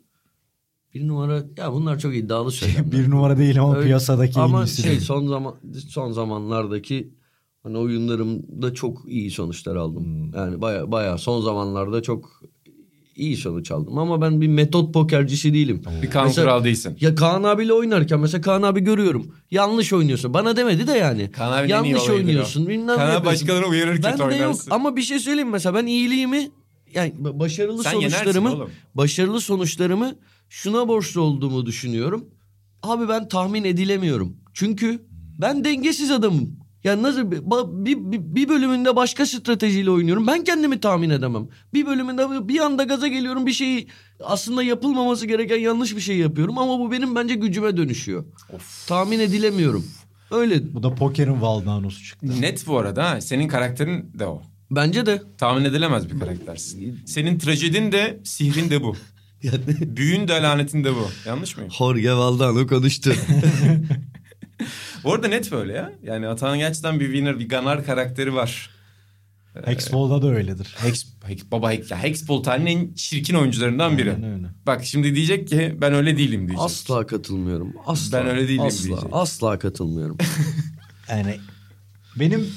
[0.93, 2.91] Bir numara ya bunlar çok iddialı söylemler.
[2.91, 5.55] bir numara değil ama Öyle- piyasadaki en Ama şey son zaman
[5.89, 7.13] son zamanlardaki
[7.65, 10.03] hani oyunlarımda çok iyi sonuçlar aldım.
[10.05, 10.39] Hmm.
[10.39, 12.41] Yani baya baya son zamanlarda çok
[13.15, 15.81] iyi sonuç aldım ama ben bir metot pokercisi değilim.
[16.01, 16.97] Bir kan Mesela- kural değilsin.
[17.01, 19.35] Ya Kaan abiyle oynarken mesela Kaan abi görüyorum.
[19.51, 20.33] Yanlış oynuyorsun.
[20.33, 21.31] Bana demedi de yani.
[21.31, 22.67] Kaan iyi Yanlış oynuyorsun.
[22.67, 24.71] Bilmem ne Kaan abi başkalarını uyarır Ben kötü de yok oynarsın.
[24.71, 26.51] ama bir şey söyleyeyim mesela ben iyiliğimi
[26.93, 30.15] yani ba- başarılı Sen sonuçlarımı başarılı sonuçlarımı
[30.49, 32.25] şuna borçlu olduğumu düşünüyorum.
[32.83, 34.37] Abi ben tahmin edilemiyorum.
[34.53, 35.05] Çünkü
[35.41, 36.64] ben dengesiz adamım.
[36.85, 37.41] Yani nasıl bir,
[37.85, 40.27] bir, bir, bölümünde başka stratejiyle oynuyorum.
[40.27, 41.47] Ben kendimi tahmin edemem.
[41.73, 43.87] Bir bölümünde bir anda gaza geliyorum bir şeyi
[44.23, 48.25] aslında yapılmaması gereken yanlış bir şey yapıyorum ama bu benim bence gücüme dönüşüyor.
[48.87, 49.85] Tahmin edilemiyorum.
[50.31, 52.41] Öyle Bu da pokerin Valdano'su çıktı.
[52.41, 53.21] Net bu arada ha.
[53.21, 54.41] Senin karakterin de o.
[54.71, 55.21] bence de.
[55.37, 56.99] Tahmin edilemez bir karaktersin.
[57.05, 58.95] Senin trajedin de sihrin de bu.
[59.43, 61.07] Yani Büyün de lanetin de bu.
[61.25, 61.71] Yanlış mıyım?
[61.71, 63.13] Jorge Valdano konuştu.
[65.05, 65.91] Bu arada net böyle ya.
[66.03, 68.69] Yani Atahan gerçekten bir winner, bir ganar karakteri var.
[69.65, 70.75] Hexball'da da öyledir.
[70.77, 74.11] Hex, Hex, baba Hex, ya Hexball tarihinin en çirkin oyuncularından biri.
[74.13, 74.47] Aynen öyle.
[74.67, 76.65] Bak şimdi diyecek ki ben öyle değilim diyecek.
[76.65, 77.73] Asla katılmıyorum.
[77.85, 78.19] Asla.
[78.19, 79.09] Ben öyle değilim asla, diyecek.
[79.11, 80.17] Asla katılmıyorum.
[81.09, 81.39] Yani
[82.19, 82.47] benim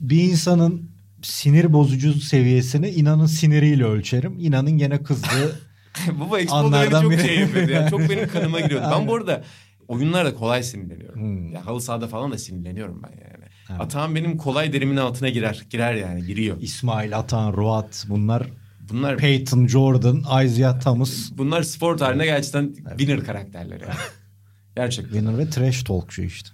[0.00, 0.90] bir insanın
[1.22, 4.36] sinir bozucu seviyesini inanın siniriyle ölçerim.
[4.38, 5.60] İnanın gene kızdığı
[6.20, 7.22] Baba Hexball'da beni çok biri.
[7.22, 7.90] şey yapıyordu ya.
[7.90, 8.86] Çok benim kanıma giriyordu.
[8.92, 9.44] Ben bu arada
[9.90, 11.20] oyunlarda kolay sinirleniyorum.
[11.20, 11.52] Hmm.
[11.52, 13.44] Ya halı sahada falan da sinirleniyorum ben yani.
[13.70, 13.80] Evet.
[13.80, 15.66] Atahan benim kolay derimin altına girer.
[15.70, 16.56] Girer yani giriyor.
[16.60, 18.46] İsmail Atan, Ruat bunlar
[18.92, 23.94] Bunlar Peyton Jordan, Isaiah Thomas bunlar spor tarihine gerçekten winner karakterleri yani.
[24.76, 25.12] Gerçekten.
[25.12, 26.48] winner ve trash talkçu işte.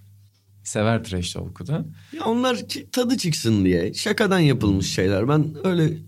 [0.64, 1.84] Sever trash talk'u da.
[2.12, 2.58] ya onlar
[2.92, 5.28] tadı çıksın diye şakadan yapılmış şeyler.
[5.28, 5.98] Ben öyle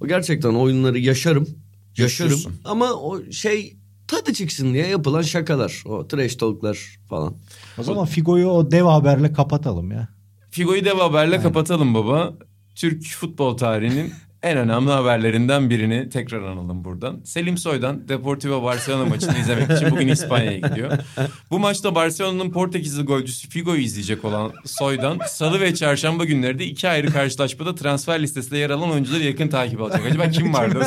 [0.00, 1.48] o gerçekten oyunları yaşarım.
[1.96, 2.30] Yaşarım.
[2.30, 2.60] Yaşıyorsun.
[2.64, 3.76] Ama o şey
[4.08, 5.82] tadı çıksın diye yapılan şakalar.
[5.86, 7.34] O trash talk'lar falan.
[7.78, 10.08] O zaman Figo'yu o dev haberle kapatalım ya.
[10.50, 12.34] Figo'yu dev haberle kapatalım baba.
[12.74, 14.12] Türk futbol tarihinin
[14.46, 17.20] en önemli haberlerinden birini tekrar analım buradan.
[17.24, 20.92] Selim Soy'dan Deportivo Barcelona maçını izlemek için bugün İspanya'ya gidiyor.
[21.50, 26.88] Bu maçta Barcelona'nın Portekizli golcüsü Figo'yu izleyecek olan Soy'dan salı ve çarşamba günleri de iki
[26.88, 30.06] ayrı karşılaşmada transfer listesinde yer alan oyuncuları yakın takip alacak.
[30.06, 30.86] Acaba kim vardı?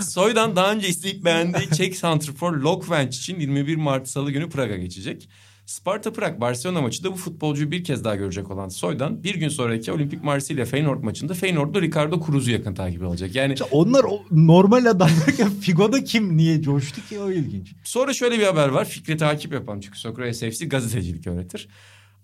[0.08, 5.28] Soy'dan daha önce isteyip beğendiği Çek santrfor Lokvenç için 21 Mart salı günü Praga geçecek.
[5.66, 9.48] Sparta Prag Barcelona maçı da bu futbolcuyu bir kez daha görecek olan Soy'dan bir gün
[9.48, 13.34] sonraki Olimpik Marsilya Feyenoord maçında Feyenoord'da Ricardo Cruz'u yakın takip alacak.
[13.34, 17.74] Yani Onlar o normal adamlarken Figo'da kim niye coştu ki o ilginç.
[17.84, 18.84] Sonra şöyle bir haber var.
[18.84, 21.68] Fikri takip yapan çünkü Sokrates FC gazetecilik öğretir.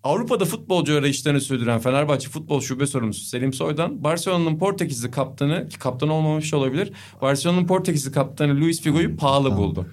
[0.03, 6.09] Avrupa'da futbolcu arayışlarını sürdüren Fenerbahçe Futbol Şube Sorumlusu Selim Soy'dan Barcelona'nın Portekizli kaptanı ki kaptan
[6.09, 6.93] olmamış olabilir.
[7.23, 9.87] Barcelona'nın Portekizli kaptanı Luis Figo'yu pahalı buldu.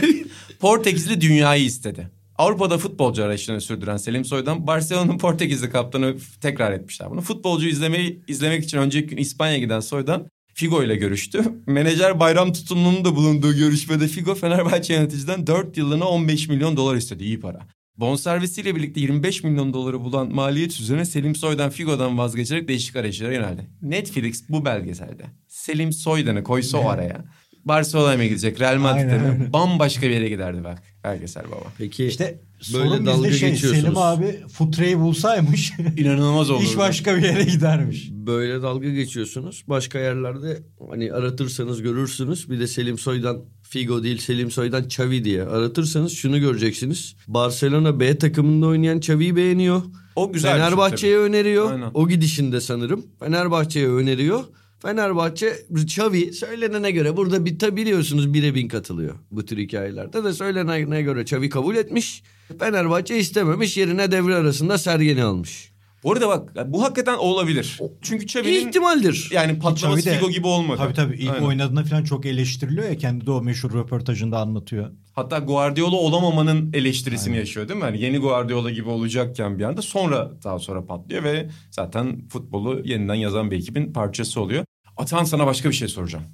[0.60, 2.21] Portekizli dünyayı istedi.
[2.38, 7.20] Avrupa'da futbolcu arayışlarını sürdüren Selim Soy'dan Barcelona'nın Portekizli kaptanı tekrar etmişler bunu.
[7.20, 11.42] Futbolcu izlemeyi izlemek için önceki gün İspanya'ya giden Soy'dan Figo ile görüştü.
[11.66, 17.24] Menajer Bayram Tutumlu'nun da bulunduğu görüşmede Figo Fenerbahçe yöneticiden 4 yıllığına 15 milyon dolar istedi.
[17.24, 17.60] İyi para.
[17.96, 23.70] Bonservisiyle birlikte 25 milyon doları bulan maliyet üzerine Selim Soy'dan Figo'dan vazgeçerek değişik arayışlara yöneldi.
[23.82, 27.24] Netflix bu belgeselde Selim Soydan'ı koysa o araya.
[27.64, 29.52] Barcelona'ya mı gidecek, Real Madrid'e mi?
[29.52, 31.72] Bambaşka bir yere giderdi bak belgesel baba.
[31.78, 32.40] Peki İşte
[32.74, 33.84] böyle sorun dalga bizde şey geçiyorsunuz.
[33.84, 36.62] Selim abi futreyi bulsaymış İnanılmaz oldu.
[36.62, 38.08] iş başka bir yere gidermiş.
[38.12, 39.64] Böyle dalga geçiyorsunuz.
[39.68, 42.50] Başka yerlerde hani aratırsanız görürsünüz.
[42.50, 47.14] Bir de Selim Soy'dan Figo değil Selim Soy'dan Xavi diye aratırsanız şunu göreceksiniz.
[47.28, 49.82] Barcelona B takımında oynayan Xavi'yi beğeniyor.
[50.16, 51.22] O güzel şey Fenerbahçe'ye tabii.
[51.24, 51.72] öneriyor.
[51.72, 51.90] Aynen.
[51.94, 53.06] O gidişinde sanırım.
[53.20, 54.44] Fenerbahçe'ye öneriyor.
[54.82, 60.32] Fenerbahçe Xavi söylenene göre burada bir tabi biliyorsunuz bire bin katılıyor bu tür hikayelerde de
[60.32, 62.22] söylenene göre Xavi kabul etmiş.
[62.58, 65.72] Fenerbahçe istememiş yerine devre arasında Sergen'i almış.
[66.04, 67.78] Bu arada bak bu hakikaten olabilir.
[68.02, 69.28] Çünkü Xavi'nin İhtimaldir.
[69.32, 70.78] yani patlaması Xavi de- Figo gibi olmadı.
[70.82, 71.46] Tabii tabii ilk Aynen.
[71.46, 74.90] oynadığında falan çok eleştiriliyor ya kendi de o meşhur röportajında anlatıyor.
[75.12, 77.84] Hatta Guardiola olamamanın eleştirisini yaşıyor değil mi?
[77.86, 83.14] Yani yeni Guardiola gibi olacakken bir anda sonra daha sonra patlıyor ve zaten futbolu yeniden
[83.14, 84.64] yazan bir ekibin parçası oluyor.
[84.96, 86.24] Atan sana başka bir şey soracağım.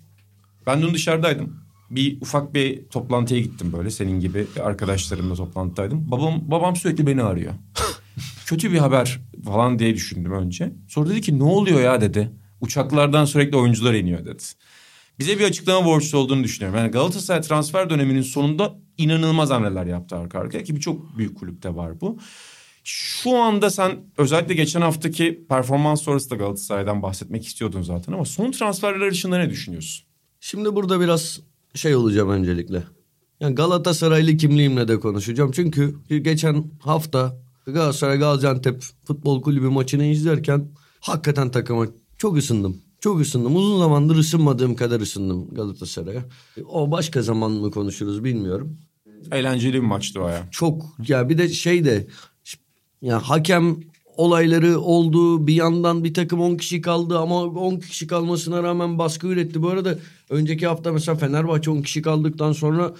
[0.67, 1.57] Ben dün dışarıdaydım.
[1.91, 6.11] Bir ufak bir toplantıya gittim böyle senin gibi arkadaşlarımla toplantıdaydım.
[6.11, 7.55] Babam babam sürekli beni arıyor.
[8.47, 10.73] Kötü bir haber falan diye düşündüm önce.
[10.89, 12.31] Sonra dedi ki ne oluyor ya dedi.
[12.61, 14.43] Uçaklardan sürekli oyuncular iniyor dedi.
[15.19, 16.79] Bize bir açıklama borçlu olduğunu düşünüyorum.
[16.79, 22.01] Yani Galatasaray transfer döneminin sonunda inanılmaz hamleler yaptı arka arkaya ki birçok büyük kulüpte var
[22.01, 22.19] bu.
[22.91, 28.51] Şu anda sen özellikle geçen haftaki performans sonrası da Galatasaray'dan bahsetmek istiyordun zaten ama son
[28.51, 30.07] transferler dışında ne düşünüyorsun?
[30.41, 31.41] Şimdi burada biraz
[31.75, 32.83] şey olacağım öncelikle.
[33.41, 35.53] Yani Galatasaraylı kimliğimle de konuşacağım.
[35.53, 37.37] Çünkü geçen hafta
[37.67, 40.69] Galatasaray Gaziantep Futbol Kulübü maçını izlerken
[41.01, 41.87] hakikaten takıma
[42.19, 42.83] çok ısındım.
[43.01, 43.57] Çok ısındım.
[43.57, 46.25] Uzun zamandır ısınmadığım kadar ısındım Galatasaray'a.
[46.69, 48.79] O başka zaman mı konuşuruz bilmiyorum.
[49.33, 50.49] Eğlenceli bir maçtı o ya.
[50.51, 52.07] Çok ya bir de şey de
[53.03, 53.77] ya hakem
[54.17, 55.47] olayları oldu.
[55.47, 59.63] Bir yandan bir takım 10 kişi kaldı ama 10 kişi kalmasına rağmen baskı üretti.
[59.63, 59.99] Bu arada
[60.31, 62.95] önceki hafta mesela Fenerbahçe 10 kişi kaldıktan sonra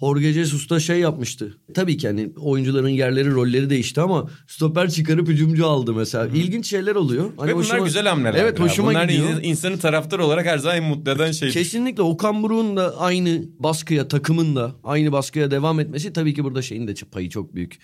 [0.00, 1.58] Jorge Jesus da şey yapmıştı.
[1.74, 6.26] Tabii ki hani oyuncuların yerleri rolleri değişti ama stoper çıkarıp hücumcu aldı mesela.
[6.26, 7.30] İlginç şeyler oluyor.
[7.36, 8.34] Hani Ve bunlar hoşuma- güzel hamleler.
[8.42, 8.64] Evet ya.
[8.64, 9.28] hoşuma bunlar gidiyor.
[9.30, 11.50] in- insanı taraftar olarak her zaman mutlu eden şey.
[11.50, 16.62] Kesinlikle Okan Buruk'un da aynı baskıya takımın da aynı baskıya devam etmesi tabii ki burada
[16.62, 17.78] şeyin de payı çok büyük.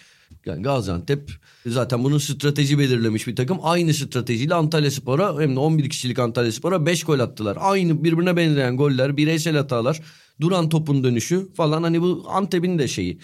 [0.46, 1.30] Yani Gaziantep
[1.66, 3.58] zaten bunun strateji belirlemiş bir takım.
[3.62, 7.58] Aynı stratejiyle Antalya Spor'a hem de 11 kişilik Antalya Spor'a 5 gol attılar.
[7.60, 10.00] Aynı birbirine benzeyen goller, bireysel hatalar,
[10.40, 11.82] duran topun dönüşü falan.
[11.82, 13.18] Hani bu Antep'in de şeyi.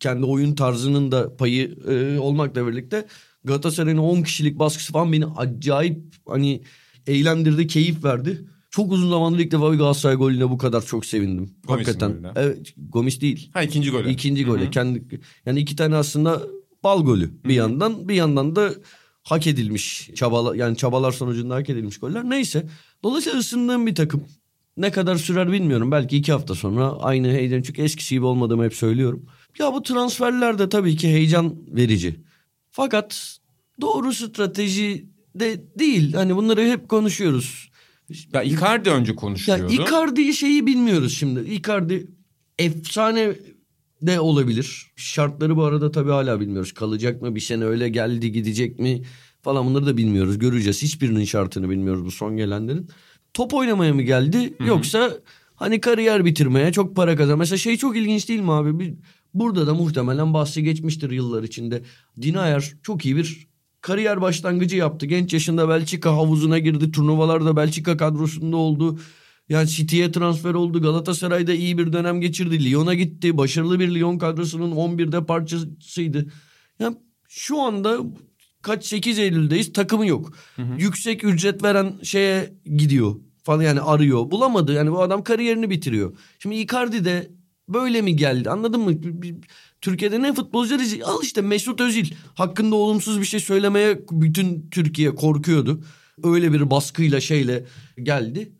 [0.00, 3.06] Kendi oyun tarzının da payı e, olmakla birlikte
[3.44, 5.98] Galatasaray'ın 10 kişilik baskısı falan beni acayip
[6.28, 6.62] hani
[7.06, 8.44] eğlendirdi, keyif verdi.
[8.70, 11.50] Çok uzun zamandır ilk defa bir Galatasaray golüne bu kadar çok sevindim.
[11.66, 12.12] Gomis'in Hakikaten.
[12.12, 12.32] golüne.
[12.36, 13.50] Evet, Gomis değil.
[13.52, 14.10] Ha ikinci golü.
[14.10, 14.70] İkinci golü.
[14.70, 15.04] Kendi
[15.46, 16.42] yani iki tane aslında
[16.84, 18.74] bal golü bir yandan bir yandan da
[19.22, 22.30] hak edilmiş çabalar yani çabalar sonucunda hak edilmiş goller.
[22.30, 22.66] Neyse.
[23.02, 24.24] Dolayısıyla ısındığım bir takım.
[24.76, 25.92] Ne kadar sürer bilmiyorum.
[25.92, 27.62] Belki iki hafta sonra aynı heyecan.
[27.62, 29.26] Çünkü eskisi gibi olmadığımı hep söylüyorum.
[29.58, 32.20] Ya bu transferler de tabii ki heyecan verici.
[32.70, 33.38] Fakat
[33.80, 36.12] doğru strateji de değil.
[36.12, 37.70] Hani bunları hep konuşuyoruz.
[38.32, 39.72] Ya Icardi önce Ya konuşuyordu.
[39.72, 41.50] Icardi şeyi bilmiyoruz şimdi.
[41.50, 42.06] Icardi
[42.58, 43.34] efsane
[44.06, 44.86] de olabilir.
[44.96, 46.72] Şartları bu arada tabii hala bilmiyoruz.
[46.72, 49.02] Kalacak mı bir sene öyle geldi gidecek mi
[49.42, 50.38] falan bunları da bilmiyoruz.
[50.38, 50.82] Göreceğiz.
[50.82, 52.88] Hiçbirinin şartını bilmiyoruz bu son gelenlerin.
[53.34, 55.12] Top oynamaya mı geldi yoksa
[55.54, 57.38] hani kariyer bitirmeye çok para kazan.
[57.38, 58.78] Mesela şey çok ilginç değil mi abi?
[58.78, 58.94] Bir,
[59.34, 61.82] burada da muhtemelen bahsi geçmiştir yıllar içinde.
[62.22, 63.46] Dinayer çok iyi bir
[63.80, 65.06] kariyer başlangıcı yaptı.
[65.06, 66.92] Genç yaşında Belçika havuzuna girdi.
[66.92, 68.98] Turnuvalarda Belçika kadrosunda oldu.
[69.48, 70.82] Yani City'ye transfer oldu.
[70.82, 72.64] Galatasaray'da iyi bir dönem geçirdi.
[72.64, 73.38] Lyon'a gitti.
[73.38, 76.26] Başarılı bir Lyon kadrosunun 11'de parçasıydı.
[76.78, 76.96] Yani
[77.28, 77.98] şu anda
[78.62, 80.32] kaç 8 Eylül'deyiz takımı yok.
[80.78, 84.30] Yüksek ücret veren şeye gidiyor falan yani arıyor.
[84.30, 86.16] Bulamadı yani bu adam kariyerini bitiriyor.
[86.38, 87.30] Şimdi Icardi de
[87.68, 88.92] böyle mi geldi anladın mı?
[89.80, 91.08] Türkiye'de ne futbolcular izliyor?
[91.08, 95.84] Al işte Mesut Özil hakkında olumsuz bir şey söylemeye bütün Türkiye korkuyordu.
[96.22, 97.64] Öyle bir baskıyla şeyle
[98.02, 98.52] geldi.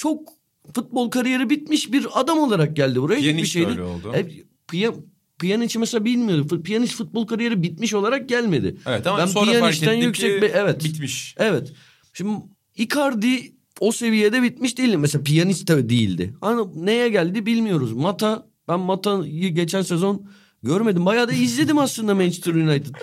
[0.00, 0.28] Çok
[0.74, 3.22] futbol kariyeri bitmiş bir adam olarak geldi buraya.
[3.22, 3.68] De Hiçbir şeydi.
[3.70, 4.12] öyle oldu.
[4.14, 4.26] E,
[4.68, 4.94] Piya-
[5.38, 6.62] Pjanic mesela bilmiyorum.
[6.62, 8.76] Pjanic futbol kariyeri bitmiş olarak gelmedi.
[8.86, 10.84] Evet ama Ben sonra fark ettik yüksek ki bir- evet.
[10.84, 11.34] bitmiş.
[11.38, 11.72] Evet.
[12.14, 12.32] Şimdi
[12.76, 14.94] Icardi o seviyede bitmiş değil.
[14.94, 16.34] Mesela Pjanic de değildi.
[16.40, 17.92] Hani neye geldi bilmiyoruz.
[17.92, 20.26] Mata ben Mata'yı geçen sezon
[20.62, 21.06] görmedim.
[21.06, 22.94] Bayağı da izledim aslında Manchester United.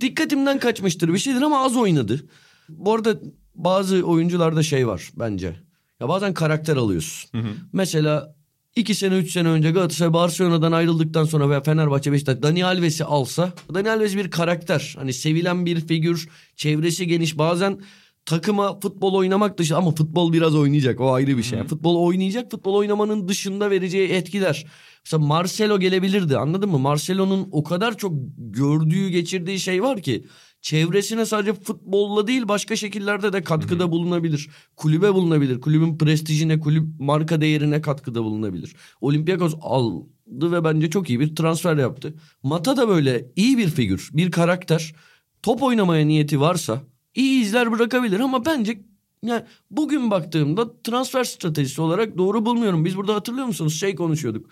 [0.00, 2.20] Dikkatimden kaçmıştır bir şeydir ama az oynadı.
[2.68, 3.20] Bu arada
[3.54, 5.56] bazı oyuncularda şey var bence.
[6.00, 7.30] Ya bazen karakter alıyorsun.
[7.72, 8.34] Mesela
[8.76, 13.52] iki sene üç sene önce Galatasaray Barcelona'dan ayrıldıktan sonra veya Fenerbahçe Beşiktaş Dani Alves'i alsa
[13.74, 14.94] Dani Alves bir karakter.
[14.98, 16.28] Hani sevilen bir figür.
[16.56, 17.38] Çevresi geniş.
[17.38, 17.80] Bazen
[18.26, 21.00] takıma futbol oynamak dışı ama futbol biraz oynayacak.
[21.00, 21.62] O ayrı bir şey.
[21.64, 22.50] Futbol oynayacak.
[22.50, 24.66] Futbol oynamanın dışında vereceği etkiler.
[25.04, 26.78] Mesela Marcelo gelebilirdi anladın mı?
[26.78, 30.24] Marcelo'nun o kadar çok gördüğü geçirdiği şey var ki
[30.64, 34.48] çevresine sadece futbolla değil başka şekillerde de katkıda bulunabilir.
[34.76, 35.60] Kulübe bulunabilir.
[35.60, 38.76] Kulübün prestijine, kulüp marka değerine katkıda bulunabilir.
[39.00, 42.14] Olympiakos aldı ve bence çok iyi bir transfer yaptı.
[42.42, 44.94] Mata da böyle iyi bir figür, bir karakter.
[45.42, 46.82] Top oynamaya niyeti varsa
[47.14, 48.80] iyi izler bırakabilir ama bence
[49.22, 52.84] yani bugün baktığımda transfer stratejisi olarak doğru bulmuyorum.
[52.84, 54.50] Biz burada hatırlıyor musunuz şey konuşuyorduk.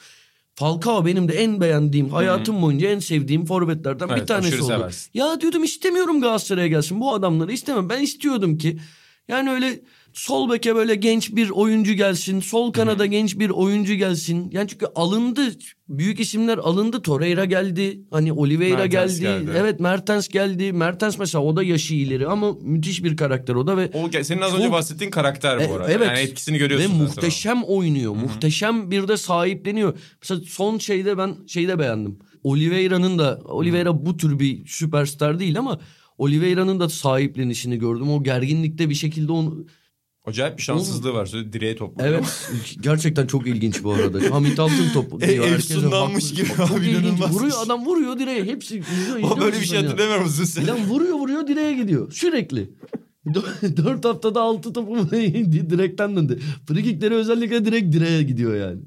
[0.55, 4.73] Falcao benim de en beğendiğim, hayatım boyunca en sevdiğim forvetlerden bir Evet, tanesi aşırı oldu.
[4.73, 5.11] seversin.
[5.15, 7.01] Ya diyordum istemiyorum Galatasaray'a gelsin.
[7.01, 7.89] Bu adamları istemem.
[7.89, 8.79] Ben istiyordum ki
[9.29, 9.81] yani öyle
[10.13, 12.41] sol beke böyle genç bir oyuncu gelsin.
[12.41, 14.51] Sol kanada genç bir oyuncu gelsin.
[14.53, 15.41] Yani çünkü alındı.
[15.89, 17.03] Büyük isimler alındı.
[17.03, 18.01] Torreira geldi.
[18.11, 19.45] Hani Oliveira Mertens geldi.
[19.47, 19.57] geldi.
[19.61, 20.73] Evet Mertens geldi.
[20.73, 24.25] Mertens mesela o da yaşı ileri ama müthiş bir karakter o da ve O ge-
[24.25, 25.93] senin az Çok- önce bahsettiğin karakter e, bu arada.
[25.93, 26.07] evet.
[26.07, 26.89] Yani etkisini görüyorsun.
[26.89, 27.07] Ve zaten.
[27.07, 28.15] muhteşem oynuyor.
[28.15, 29.99] Muhteşem bir de sahipleniyor.
[30.23, 32.19] Mesela son şeyde ben şeyde beğendim.
[32.43, 35.81] Oliveira'nın da Oliveira bu tür bir süperstar değil ama
[36.19, 38.11] Oliveira'nın da sahiplenişini gördüm.
[38.11, 39.67] O gerginlikte bir şekilde onu
[40.25, 41.27] Acayip bir şanssızlığı var.
[41.27, 42.11] Şöyle direğe topluyor.
[42.11, 42.49] Evet
[42.81, 44.35] gerçekten çok ilginç bu arada.
[44.35, 46.37] Hamit Altın topu E, haklı.
[46.37, 47.35] gibi Çok abi, inanılmaz.
[47.35, 48.45] Vuruyor adam vuruyor direğe.
[48.45, 50.67] Hepsi izliyor, O izliyor böyle bir şey hatırlamıyor musun sen?
[50.67, 52.13] Lan vuruyor vuruyor direğe gidiyor.
[52.13, 52.71] Sürekli.
[53.27, 55.11] Dö- Dört haftada altı topu
[55.71, 56.41] direkten döndü.
[56.69, 58.81] Frikikleri özellikle direkt direğe gidiyor yani.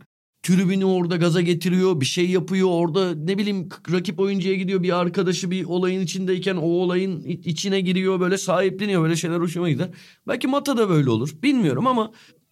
[0.45, 2.01] Tribünü orada gaza getiriyor.
[2.01, 2.69] Bir şey yapıyor.
[2.71, 4.83] Orada ne bileyim rakip oyuncuya gidiyor.
[4.83, 8.19] Bir arkadaşı bir olayın içindeyken o olayın içine giriyor.
[8.19, 9.03] Böyle sahipleniyor.
[9.03, 9.89] Böyle şeyler hoşuma gider.
[10.27, 11.29] Belki Mata da böyle olur.
[11.43, 12.11] Bilmiyorum ama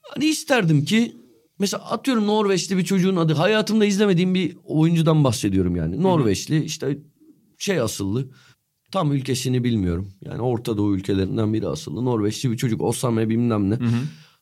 [0.10, 1.16] hani isterdim ki
[1.60, 3.34] Mesela atıyorum Norveçli bir çocuğun adı.
[3.34, 6.04] Hayatımda izlemediğim bir oyuncudan bahsediyorum yani.
[6.04, 6.98] Norveçli işte
[7.58, 8.30] şey asıllı.
[8.92, 10.12] Tam ülkesini bilmiyorum.
[10.22, 12.06] Yani Orta Doğu ülkelerinden biri asıllı.
[12.06, 12.82] Norveçli bir çocuk.
[12.82, 13.78] Osame bilmem ne.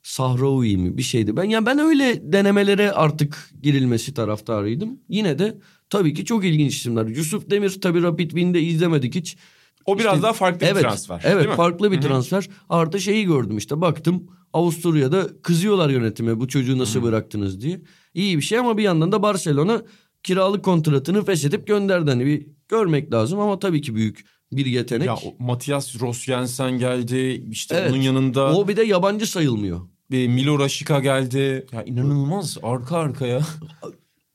[0.04, 1.38] Sahraoui mi bir şeydi.
[1.38, 5.00] Ben yani ben öyle denemelere artık girilmesi taraftarıydım.
[5.10, 5.58] Yine de
[5.90, 7.06] tabii ki çok ilginç isimler.
[7.06, 9.38] Yusuf Demir tabii Rapid Wien'de izlemedik hiç.
[9.86, 11.22] O biraz İşte- daha farklı evet, bir transfer.
[11.24, 11.56] Evet değil mi?
[11.56, 12.50] farklı bir transfer.
[12.70, 17.82] Artı şeyi gördüm işte baktım Avusturya'da kızıyorlar yönetime bu çocuğu nasıl bıraktınız diye.
[18.14, 19.82] İyi bir şey ama bir yandan da Barcelona
[20.24, 22.10] kiralık kontratını feshedip gönderdi.
[22.10, 25.08] Hani bir görmek lazım ama tabii ki büyük bir yetenek.
[25.08, 27.44] Ya Matias Rosjensen geldi.
[27.52, 27.92] İşte Evet.
[27.92, 29.82] onun yanında o bir de yabancı sayılmıyor.
[30.14, 31.66] e, Milo Rashica geldi.
[31.72, 33.42] Ya inanılmaz arka arkaya.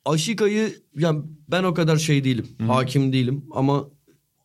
[0.04, 2.46] Aşika'yı yani ben o kadar şey değilim.
[2.66, 3.88] Hakim değilim ama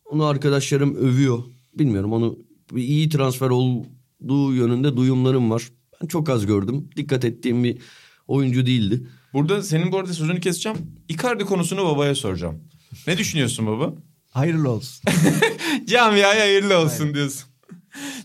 [0.05, 1.43] onu arkadaşlarım övüyor.
[1.73, 2.39] Bilmiyorum onu
[2.71, 5.69] bir iyi transfer olduğu yönünde duyumlarım var.
[6.01, 6.89] Ben çok az gördüm.
[6.95, 7.77] Dikkat ettiğim bir
[8.27, 9.07] oyuncu değildi.
[9.33, 10.77] Burada senin bu arada sözünü keseceğim.
[11.09, 12.59] Icardi konusunu babaya soracağım.
[13.07, 13.93] Ne düşünüyorsun baba?
[14.31, 15.03] Hayırlı olsun.
[15.85, 17.49] Camiaya hayırlı olsun diyorsun.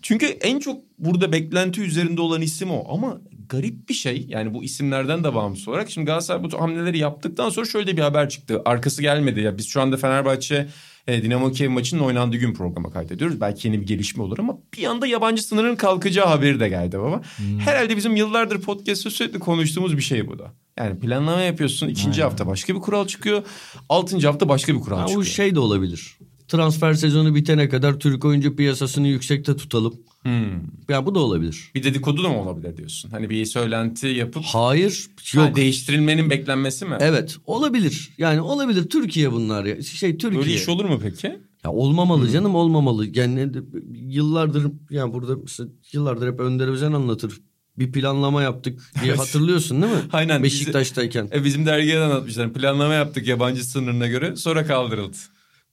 [0.03, 2.95] Çünkü en çok burada beklenti üzerinde olan isim o.
[2.95, 4.27] Ama garip bir şey.
[4.29, 5.91] Yani bu isimlerden de bağımsız olarak.
[5.91, 8.63] Şimdi Galatasaray bu hamleleri yaptıktan sonra şöyle bir haber çıktı.
[8.65, 9.41] Arkası gelmedi.
[9.41, 10.69] Ya biz şu anda Fenerbahçe
[11.09, 13.41] Dinamo Kiev maçının oynandığı gün programa kaydediyoruz.
[13.41, 17.23] Belki yeni bir gelişme olur ama bir anda yabancı sınırın kalkacağı haberi de geldi baba.
[17.59, 20.53] Herhalde bizim yıllardır podcast'ta sürekli konuştuğumuz bir şey bu da.
[20.79, 21.89] Yani planlama yapıyorsun.
[21.89, 23.43] ikinci hafta başka bir kural çıkıyor.
[23.89, 25.21] Altıncı hafta başka bir kural Ha, çıkıyor.
[25.21, 26.19] bu şey de olabilir.
[26.49, 29.95] Transfer sezonu bitene kadar Türk oyuncu piyasasını yüksekte tutalım.
[30.23, 30.51] Hmm.
[30.89, 31.71] Ya bu da olabilir.
[31.75, 33.11] Bir dedikodu da mı olabilir diyorsun?
[33.11, 35.07] Hani bir söylenti yapıp Hayır.
[35.35, 35.47] yok.
[35.47, 35.57] Yok.
[35.57, 36.97] değiştirilmenin beklenmesi mi?
[37.01, 38.11] Evet olabilir.
[38.19, 38.89] Yani olabilir.
[38.89, 39.83] Türkiye bunlar ya.
[39.83, 40.43] Şey Türkiye.
[40.43, 41.27] Böyle iş olur mu peki?
[41.65, 43.07] Ya olmamalı canım olmamalı.
[43.19, 43.49] Yani
[43.95, 47.41] yıllardır yani burada mesela yıllardır hep Önder Özen anlatır.
[47.79, 49.99] Bir planlama yaptık diye hatırlıyorsun değil mi?
[50.13, 51.29] Aynen, bizi- Beşiktaş'tayken.
[51.33, 52.53] E bizim dergiye de anlatmışlar.
[52.53, 55.17] Planlama yaptık yabancı sınırına göre sonra kaldırıldı.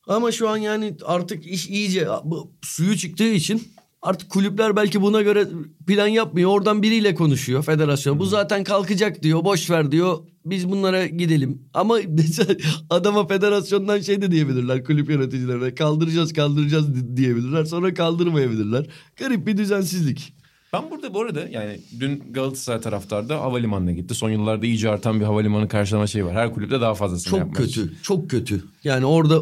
[0.08, 3.64] Ama şu an yani artık iş iyice bu suyu çıktığı için
[4.04, 5.48] artık kulüpler belki buna göre
[5.88, 6.50] plan yapmıyor.
[6.50, 8.20] Oradan biriyle konuşuyor federasyon.
[8.20, 9.44] Bu zaten kalkacak diyor.
[9.46, 10.18] Boş ver diyor.
[10.46, 11.62] Biz bunlara gidelim.
[11.74, 12.56] Ama mesela
[12.90, 15.76] adama federasyondan şey de diyebilirler kulüp yöneticilerine.
[15.76, 17.66] Kaldıracağız kaldıracağız di- diyebilirler.
[17.66, 18.86] Sonra kaldırmayabilirler.
[19.20, 20.34] Garip bir düzensizlik.
[20.74, 24.16] Ben burada bu arada yani dün Galatasaray taraftarda havalimanına gitti.
[24.16, 26.34] Son yıllarda iyice artan bir havalimanı karşılama şeyi var.
[26.34, 27.94] Her kulüpte daha fazlasını Çok yapmak kötü.
[28.04, 28.64] Çok kötü.
[28.84, 29.42] Yani orada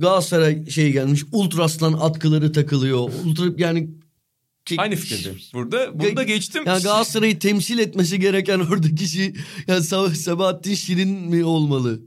[0.00, 1.24] Galatasaray şey gelmiş.
[1.32, 3.10] Ultraslan atkıları takılıyor.
[3.26, 3.90] Ultra yani
[4.78, 5.38] Aynı fikirdeyim.
[5.54, 6.62] Burada bunu da geçtim.
[6.66, 9.34] Yani Galatasaray'ı temsil etmesi gereken oradaki kişi
[9.66, 12.00] yani Sab- Sabahattin Şirin mi olmalı?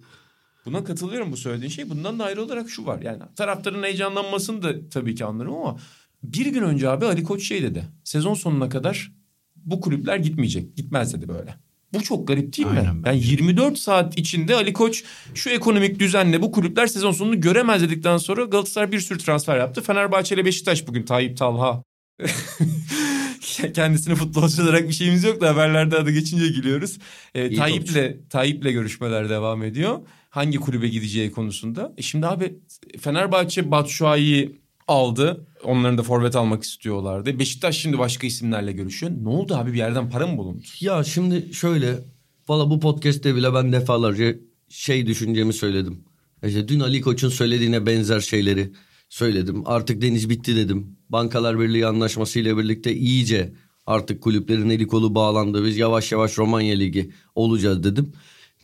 [0.65, 1.89] Buna katılıyorum bu söylediğin şey.
[1.89, 3.01] Bundan da ayrı olarak şu var.
[3.01, 5.79] Yani taraftarın heyecanlanmasını da tabii ki anlarım ama
[6.23, 7.83] bir gün önce abi Ali Koç şey dedi.
[8.03, 9.11] Sezon sonuna kadar
[9.55, 10.75] bu kulüpler gitmeyecek.
[10.75, 11.55] Gitmez dedi böyle.
[11.93, 12.71] Bu çok garip değil mi?
[12.77, 13.31] Aynen Yani bence.
[13.31, 18.43] 24 saat içinde Ali Koç şu ekonomik düzenle bu kulüpler sezon sonunu göremez dedikten sonra
[18.43, 19.81] Galatasaray bir sürü transfer yaptı.
[19.81, 21.83] Fenerbahçe ile Beşiktaş bugün Tayyip Talha.
[23.73, 26.97] Kendisine futbolcu olarak bir şeyimiz yok da haberlerde adı geçince gülüyoruz.
[27.35, 29.99] Ee, Tayyip'le Tayyip'le görüşmeler devam ediyor.
[30.29, 31.93] Hangi kulübe gideceği konusunda.
[31.97, 32.55] E şimdi abi
[32.99, 35.47] Fenerbahçe Batshuayi'yi aldı.
[35.63, 37.39] Onların da forvet almak istiyorlardı.
[37.39, 39.11] Beşiktaş şimdi başka isimlerle görüşüyor.
[39.21, 40.63] Ne oldu abi bir yerden para mı bulundu?
[40.79, 41.99] Ya şimdi şöyle
[42.47, 44.36] valla bu podcast'te bile ben defalarca
[44.69, 46.03] şey düşüncemi söyledim.
[46.43, 48.73] İşte dün Ali Koç'un söylediğine benzer şeyleri
[49.09, 49.63] söyledim.
[49.65, 50.97] Artık deniz bitti dedim.
[51.09, 53.53] Bankalar Birliği anlaşmasıyla birlikte iyice
[53.86, 55.65] artık kulüplerin eli kolu bağlandı.
[55.65, 58.13] Biz yavaş yavaş Romanya Ligi olacağız dedim.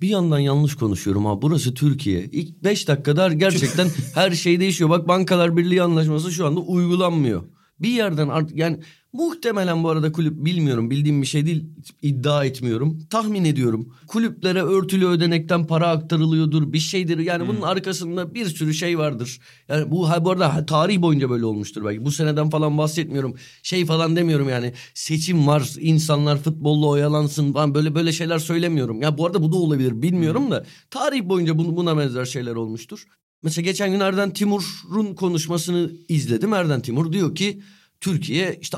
[0.02, 1.42] Bir yandan yanlış konuşuyorum ha.
[1.42, 2.24] Burası Türkiye.
[2.26, 4.90] İlk 5 dakikada gerçekten her şey değişiyor.
[4.90, 7.44] Bak Bankalar Birliği anlaşması şu anda uygulanmıyor.
[7.80, 8.80] Bir yerden artık yani
[9.14, 11.66] muhtemelen bu arada kulüp bilmiyorum bildiğim bir şey değil
[12.02, 13.00] iddia etmiyorum.
[13.10, 17.20] Tahmin ediyorum kulüplere örtülü ödenekten para aktarılıyordur bir şeydir.
[17.20, 19.40] Yani bunun arkasında bir sürü şey vardır.
[19.70, 22.06] Yani bu ha, bu arada tarih boyunca böyle olmuştur belki.
[22.06, 23.36] Bu seneden falan bahsetmiyorum.
[23.64, 29.02] Şey falan demiyorum yani seçim var insanlar futbolla oyalansın falan böyle böyle şeyler söylemiyorum.
[29.02, 33.06] Ya bu arada bu da olabilir bilmiyorum da tarih boyunca buna benzer şeyler olmuştur.
[33.44, 36.54] Mesela geçen gün Erden Timur'un konuşmasını izledim.
[36.54, 37.62] Erden Timur diyor ki
[38.02, 38.78] Türkiye işte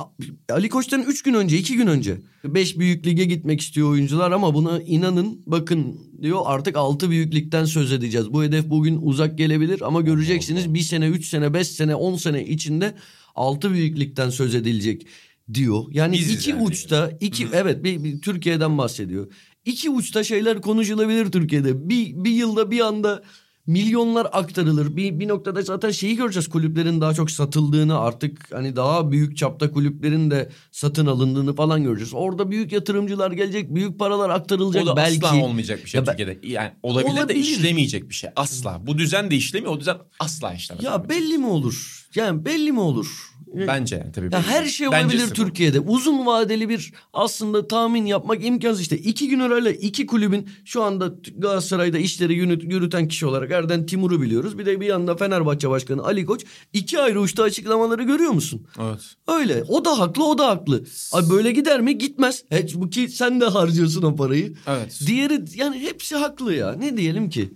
[0.50, 4.54] Ali Koç'tan 3 gün önce 2 gün önce 5 büyük lige gitmek istiyor oyuncular ama
[4.54, 8.34] buna inanın bakın diyor artık 6 büyük ligden söz edeceğiz.
[8.34, 12.48] Bu hedef bugün uzak gelebilir ama göreceksiniz bir sene 3 sene 5 sene 10 sene
[12.48, 12.96] içinde
[13.36, 15.08] 6 büyük ligden söz edilecek
[15.54, 15.84] diyor.
[15.92, 16.64] Yani Biziz iki yani.
[16.64, 19.32] uçta iki evet bir, bir Türkiye'den bahsediyor.
[19.66, 21.90] İki uçta şeyler konuşulabilir Türkiye'de.
[21.90, 23.24] Bir, bir yılda bir anda
[23.68, 24.96] milyonlar aktarılır.
[24.96, 29.72] Bir, bir noktada zaten şeyi göreceğiz kulüplerin daha çok satıldığını artık hani daha büyük çapta
[29.72, 32.14] kulüplerin de satın alındığını falan göreceğiz.
[32.14, 35.28] Orada büyük yatırımcılar gelecek büyük paralar aktarılacak O da belki.
[35.28, 36.40] asla olmayacak bir şey Ya Türkiye'de.
[36.48, 37.36] Yani olabilir, Olabilir.
[37.36, 38.30] de işlemeyecek bir şey.
[38.36, 38.82] Asla.
[38.88, 39.74] Bu düzen de işlemiyor.
[39.74, 40.84] O düzen asla işlemez.
[40.84, 42.08] Ya belli mi olur?
[42.16, 43.32] Yani belli mi olur?
[43.54, 44.30] Bence yani tabii.
[44.32, 45.34] Ya her şey Bencesi olabilir bu.
[45.34, 45.80] Türkiye'de.
[45.80, 48.82] Uzun vadeli bir aslında tahmin yapmak imkansız.
[48.82, 53.86] İşte iki gün arayla iki kulübün şu anda Galatasaray'da işleri yürüt, yürüten kişi olarak Erden
[53.86, 54.58] Timur'u biliyoruz.
[54.58, 56.46] Bir de bir yanda Fenerbahçe Başkanı Ali Koç.
[56.74, 58.68] iki ayrı uçta açıklamaları görüyor musun?
[58.82, 59.02] Evet.
[59.28, 59.64] Öyle.
[59.68, 60.84] O da haklı, o da haklı.
[61.14, 61.98] Ay böyle gider mi?
[61.98, 62.44] Gitmez.
[62.52, 64.54] E, bu ki sen de harcıyorsun o parayı.
[64.68, 65.00] Evet.
[65.08, 66.74] Diğeri yani hepsi haklı ya.
[66.74, 67.54] Ne diyelim ki?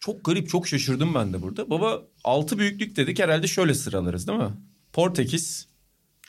[0.00, 1.70] Çok garip, çok şaşırdım ben de burada.
[1.70, 4.50] Baba altı büyüklük dedik herhalde şöyle sıralarız değil mi?
[4.96, 5.66] Portekiz,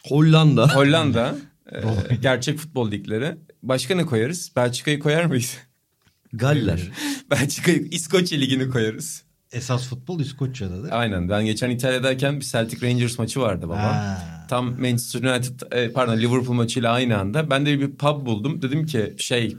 [0.07, 0.75] Hollanda.
[0.75, 1.35] Hollanda,
[2.09, 3.35] e, gerçek futbol ligleri.
[3.63, 4.51] Başka ne koyarız?
[4.55, 5.57] Belçika'yı koyar mıyız?
[6.33, 6.79] Galler.
[7.31, 9.23] Belçika'yı, İskoçya ligini koyarız.
[9.51, 10.91] Esas futbol İskoçya'da değil mi?
[10.91, 11.29] Aynen.
[11.29, 13.95] Ben geçen İtalya'dayken bir Celtic Rangers maçı vardı baba.
[13.95, 14.45] Ha.
[14.49, 17.49] Tam Manchester United, e, pardon Liverpool maçıyla aynı anda.
[17.49, 18.61] Ben de bir pub buldum.
[18.61, 19.57] Dedim ki şey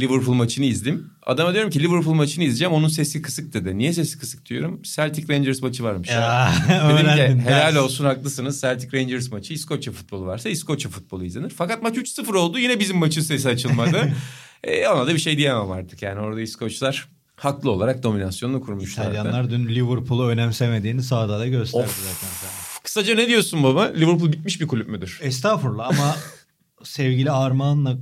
[0.00, 1.10] Liverpool maçını izleyeyim.
[1.22, 2.74] Adama diyorum ki Liverpool maçını izleyeceğim.
[2.74, 3.78] Onun sesi kısık dedi.
[3.78, 4.82] Niye sesi kısık diyorum.
[4.82, 6.08] Celtic Rangers maçı varmış.
[6.10, 6.52] Ya.
[6.68, 8.60] Dedim ki helal olsun haklısınız.
[8.60, 11.50] Celtic Rangers maçı İskoçya futbolu varsa İskoçya futbolu izlenir.
[11.56, 12.58] Fakat maç 3-0 oldu.
[12.58, 14.12] Yine bizim maçın sesi açılmadı.
[14.64, 16.02] e, ona da bir şey diyemem artık.
[16.02, 19.10] Yani orada İskoçlar haklı olarak dominasyonunu kurmuşlardı.
[19.10, 21.98] İtalyanlar dün Liverpool'u önemsemediğini sahada da gösterdi Of.
[21.98, 22.50] zaten sana.
[22.82, 23.84] Kısaca ne diyorsun baba?
[23.84, 25.20] Liverpool bitmiş bir kulüp müdür?
[25.22, 26.16] Estağfurullah ama
[26.82, 27.98] sevgili Armağan'la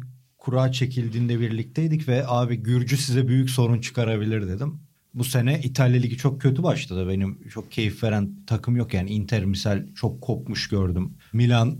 [0.47, 4.81] kura çekildiğinde birlikteydik ve abi Gürcü size büyük sorun çıkarabilir dedim.
[5.15, 7.09] Bu sene İtalya Ligi çok kötü başladı.
[7.09, 9.11] Benim çok keyif veren takım yok yani.
[9.11, 11.15] Inter misal çok kopmuş gördüm.
[11.33, 11.79] Milan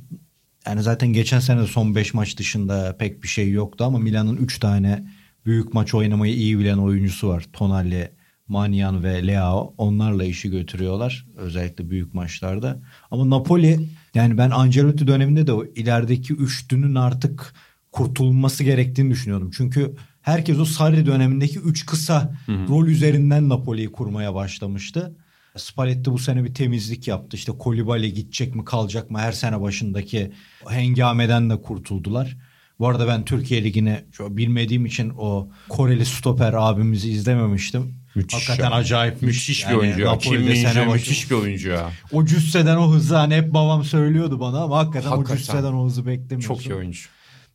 [0.67, 4.37] yani zaten geçen sene de son 5 maç dışında pek bir şey yoktu ama Milan'ın
[4.37, 5.09] 3 tane
[5.47, 7.47] büyük maç oynamayı iyi bilen oyuncusu var.
[7.53, 8.11] Tonali,
[8.49, 12.83] Manyan ve Leao onlarla işi götürüyorlar özellikle büyük maçlarda.
[13.11, 17.55] Ama Napoli yani ben Ancelotti döneminde de o ilerideki üçlünün artık
[17.97, 19.51] kurtulması gerektiğini düşünüyordum.
[19.57, 25.17] Çünkü herkes o Sarri dönemindeki üç kısa rol üzerinden Napoli'yi kurmaya başlamıştı.
[25.57, 27.37] Spalletti bu sene bir temizlik yaptı.
[27.37, 30.33] İşte Kolibali gidecek mi kalacak mı her sene başındaki
[30.69, 32.37] hengameden de kurtuldular.
[32.79, 37.95] Bu arada ben Türkiye Ligi'ni bilmediğim için o Koreli stoper abimizi izlememiştim.
[38.15, 38.77] Müthiş Hakikaten ya.
[38.77, 40.19] acayip Müthiş bir Yani oyuncu ya.
[40.19, 41.91] Kim başı- müthiş bir oyuncu ya.
[42.13, 45.35] O cüsseden o hızı hani hep babam söylüyordu bana ama hakikaten, Hakikaten.
[45.35, 46.55] o cüsseden o hızı beklemiyorsun.
[46.55, 47.01] Çok iyi oyuncu.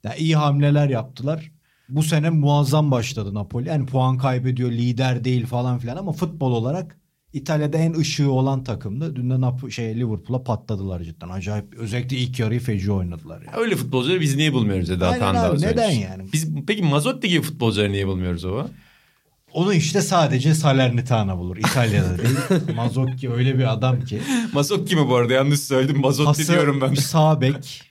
[0.03, 1.51] Ya iyi hamleler yaptılar.
[1.89, 3.67] Bu sene muazzam başladı Napoli.
[3.67, 6.97] Yani puan kaybediyor, lider değil falan filan ama futbol olarak
[7.33, 9.15] İtalya'da en ışığı olan takımdı.
[9.15, 11.29] Dün de Nap- şey Liverpool'a patladılar cidden.
[11.29, 11.75] Acayip.
[11.77, 13.41] Özellikle ilk yarıyı feci oynadılar.
[13.41, 13.55] Yani.
[13.57, 16.23] Öyle futbolcuları biz niye bulmuyoruz dedi Atan da abi, neden yani?
[16.33, 18.67] Biz, peki Mazotti gibi futbolcuları niye bulmuyoruz o?
[19.53, 21.57] Onu işte sadece Salernitana bulur.
[21.57, 22.37] İtalya'da değil.
[22.75, 24.21] Mazzocchi öyle bir adam ki.
[24.53, 26.01] Mazotti mi bu arada yanlış söyledim.
[26.01, 26.93] Pası diyorum ben.
[26.93, 27.90] sağ bek.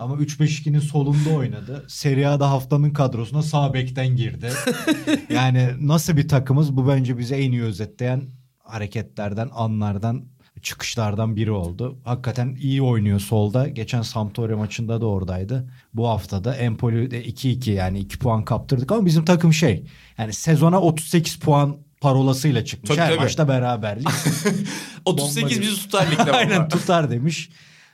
[0.00, 1.84] Ama 3-5-2'nin solunda oynadı.
[1.88, 4.50] Serie A'da haftanın kadrosuna sağ bekten girdi.
[5.30, 8.22] yani nasıl bir takımız bu bence bize en iyi özetleyen
[8.58, 10.24] hareketlerden, anlardan,
[10.62, 11.98] çıkışlardan biri oldu.
[12.04, 13.68] Hakikaten iyi oynuyor solda.
[13.68, 15.70] Geçen Sampdoria maçında da oradaydı.
[15.94, 19.84] Bu hafta da Empoli'de 2-2 yani 2 puan kaptırdık ama bizim takım şey
[20.18, 22.88] yani sezona 38 puan parolasıyla çıkmış.
[22.88, 23.20] Tabii, Her tabii.
[23.20, 24.08] maçta beraberlik.
[25.04, 26.32] 38 Bomba bizi tutar ligde.
[26.36, 27.50] Aynen tutar demiş.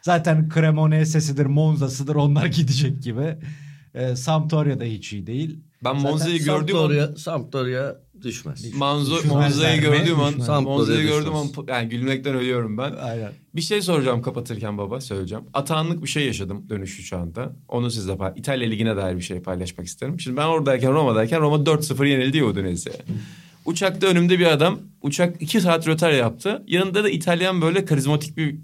[0.06, 3.36] Zaten Cremonese'sidir, Monza'sıdır onlar gidecek gibi.
[3.94, 5.60] Ee, Sampdoria da hiç iyi değil.
[5.84, 8.74] Ben Monza'yı gördüğüm an Sampdoria, Sampdoria düşmez.
[8.74, 10.32] Manzo, Monza'yı gördüğüm an.
[10.32, 12.92] Monza'yı Sampdoria gördüğüm an yani gülmekten ölüyorum ben.
[13.02, 13.32] Aynen.
[13.54, 15.44] Bir şey soracağım kapatırken baba söyleyeceğim.
[15.54, 17.56] Atağanlık bir şey yaşadım dönüşü şu anda.
[17.68, 20.20] Onu sizle pay- İtalya Ligi'ne dair bir şey paylaşmak isterim.
[20.20, 22.96] Şimdi ben oradayken Roma'dayken Roma 4-0 yenildi ya Udinese'ye.
[23.66, 26.62] Uçakta önümde bir adam uçak 2 saat rötar yaptı.
[26.66, 28.56] Yanında da İtalyan böyle karizmatik bir,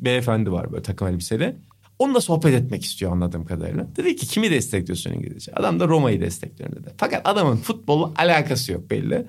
[0.00, 1.56] beyefendi var böyle takım elbiseli.
[1.98, 3.86] Onunla sohbet etmek istiyor anladığım kadarıyla.
[3.96, 5.52] Dedi ki kimi destekliyorsun İngilizce?
[5.52, 6.94] Adam da Roma'yı destekliyorum dedi.
[6.96, 9.26] Fakat adamın futbolla alakası yok belli.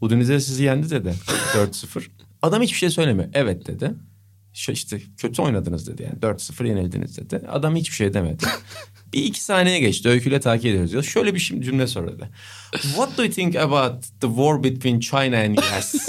[0.00, 1.14] Udinese sizi yendi dedi
[1.54, 2.02] 4-0.
[2.42, 3.28] Adam hiçbir şey söylemiyor.
[3.32, 3.94] Evet dedi.
[4.54, 7.42] İşte kötü oynadınız dedi yani 4-0 yenildiniz dedi.
[7.48, 8.44] Adam hiçbir şey demedi.
[9.14, 10.08] Bir iki saniye geçti.
[10.08, 11.02] Öyküyle takip ediyoruz diyor.
[11.02, 12.28] Şöyle bir şimdi cümle söyledi.
[12.72, 16.08] What do you think about the war between China and US?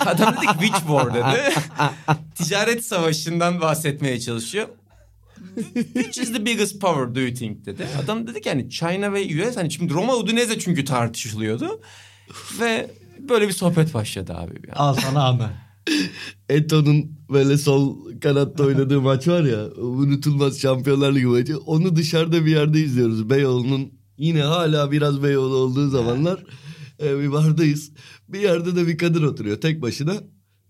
[0.00, 1.54] Adam dedi ki which war dedi.
[2.34, 4.68] Ticaret savaşından bahsetmeye çalışıyor.
[5.74, 7.86] Which is the biggest power do you think dedi.
[8.04, 11.80] Adam dedi ki hani China ve US hani şimdi Roma Udinese çünkü tartışılıyordu.
[12.60, 14.54] Ve böyle bir sohbet başladı abi.
[14.68, 14.76] Yani.
[14.76, 15.50] Al sana anı.
[16.48, 21.58] Eto'nun böyle sol kanatta oynadığı maç var ya unutulmaz Şampiyonlar Ligi maçı.
[21.58, 23.30] Onu dışarıda bir yerde izliyoruz.
[23.30, 26.44] Beyoğlu'nun yine hala biraz Beyoğlu olduğu zamanlar
[27.02, 27.90] e, bir bardayız.
[28.28, 30.14] Bir yerde de bir kadın oturuyor tek başına.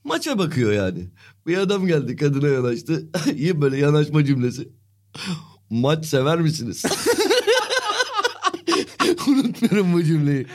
[0.04, 1.10] Maça bakıyor yani.
[1.46, 3.08] Bir adam geldi kadına yanaştı.
[3.36, 4.68] İyi böyle yanaşma cümlesi.
[5.70, 6.82] Maç sever misiniz?
[9.28, 10.46] Unutmuyorum bu cümleyi.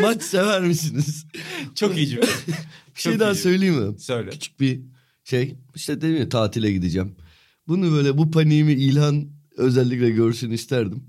[0.00, 1.26] Maç sever misiniz?
[1.74, 2.26] Çok iyi cümle.
[2.98, 3.34] Bir şey daha iyi.
[3.34, 3.98] söyleyeyim mi?
[4.00, 4.30] Söyle.
[4.30, 4.80] Küçük bir
[5.24, 5.56] şey.
[5.74, 7.14] İşte dedim ya tatile gideceğim.
[7.68, 11.02] Bunu böyle bu paniğimi İlhan özellikle görsün isterdim.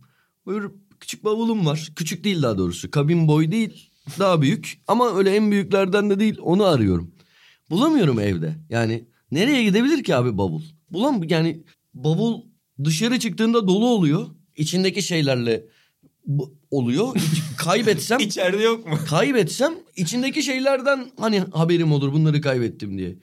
[0.48, 0.68] Böyle
[1.00, 1.90] küçük bavulum var.
[1.96, 2.92] Küçük değil daha doğrusu.
[2.92, 3.90] Kabin boy değil.
[4.20, 4.82] Daha büyük.
[4.88, 6.38] Ama öyle en büyüklerden de değil.
[6.42, 7.12] Onu arıyorum.
[7.70, 8.56] Bulamıyorum evde.
[8.70, 10.62] Yani nereye gidebilir ki abi bavul?
[10.92, 11.64] Bulam yani
[11.94, 12.42] bavul
[12.84, 14.28] dışarı çıktığında dolu oluyor.
[14.58, 15.66] İçindeki şeylerle
[16.72, 17.16] oluyor.
[17.16, 18.98] Hiç kaybetsem İçeride yok mu?
[19.10, 23.16] kaybetsem içindeki şeylerden hani haberim olur bunları kaybettim diye.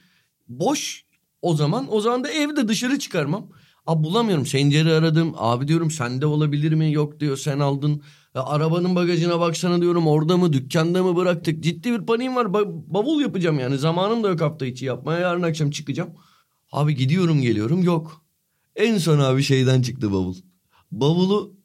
[0.48, 1.04] Boş
[1.42, 3.46] o zaman o zaman da evde dışarı çıkarmam.
[3.86, 8.02] Abi bulamıyorum Sencer'i aradım abi diyorum sende olabilir mi yok diyor sen aldın.
[8.34, 11.62] Ya arabanın bagajına baksana diyorum orada mı dükkanda mı bıraktık.
[11.62, 15.42] Ciddi bir paniğim var Ba- bavul yapacağım yani zamanım da yok hafta içi yapmaya yarın
[15.42, 16.10] akşam çıkacağım.
[16.72, 18.24] Abi gidiyorum geliyorum yok.
[18.76, 20.34] En son abi şeyden çıktı bavul.
[20.92, 21.55] Bavulu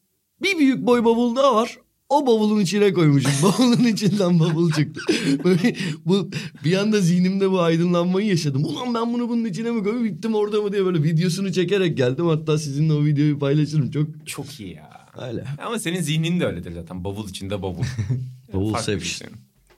[0.43, 1.77] bir büyük boy bavul daha var.
[2.09, 3.31] O bavulun içine koymuşum.
[3.43, 5.01] Bavulun içinden bavul çıktı.
[5.43, 5.75] Böyle
[6.05, 6.29] bu
[6.63, 8.65] bir anda zihnimde bu aydınlanmayı yaşadım.
[8.65, 12.27] Ulan ben bunu bunun içine mi koyayım bittim orada mı diye böyle videosunu çekerek geldim.
[12.27, 13.91] Hatta sizinle o videoyu paylaşırım.
[13.91, 14.89] Çok Çok iyi ya.
[15.27, 15.45] öyle.
[15.65, 17.03] Ama senin zihnin de öyledir zaten.
[17.03, 17.83] Bavul içinde bavul.
[18.53, 19.17] Bavul Farklı bir seviş.
[19.17, 19.27] şey.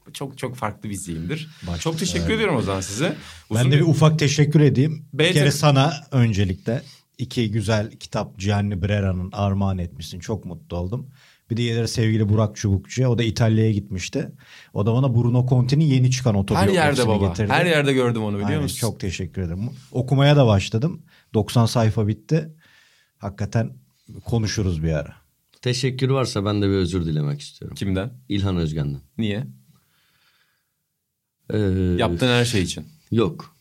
[0.08, 1.50] Bu Çok çok farklı bir zihindir.
[1.68, 2.36] Bak, çok teşekkür evet.
[2.36, 3.16] ediyorum o zaman size.
[3.54, 5.06] Ben Uzun de bir ufak teşekkür edeyim.
[5.14, 6.82] B Bir kere sana öncelikle
[7.18, 10.20] iki güzel kitap Gianni Brera'nın armağan etmişsin.
[10.20, 11.10] Çok mutlu oldum.
[11.50, 13.12] Bir diğeri sevgili Burak Çubukçu'ya.
[13.12, 14.32] O da İtalya'ya gitmişti.
[14.74, 17.28] O da bana Bruno Conti'nin yeni çıkan Her otobiyografisini yerde baba.
[17.28, 17.52] getirdi.
[17.52, 18.78] Her yerde gördüm onu biliyor Aynen, musun?
[18.78, 19.70] Çok teşekkür ederim.
[19.92, 21.02] Okumaya da başladım.
[21.34, 22.54] 90 sayfa bitti.
[23.18, 23.74] Hakikaten
[24.26, 25.14] konuşuruz bir ara.
[25.62, 27.76] Teşekkür varsa ben de bir özür dilemek istiyorum.
[27.76, 28.12] Kimden?
[28.30, 29.02] İlhan Özgen'den.
[29.18, 29.48] Niye?
[31.50, 31.58] Ee,
[31.98, 32.86] Yaptığın her şey için.
[33.12, 33.56] Yok.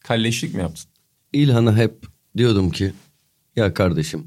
[0.00, 0.90] Kalleşlik mi yaptın?
[1.32, 2.06] İlhan'a hep
[2.38, 2.92] diyordum ki
[3.56, 4.26] ya kardeşim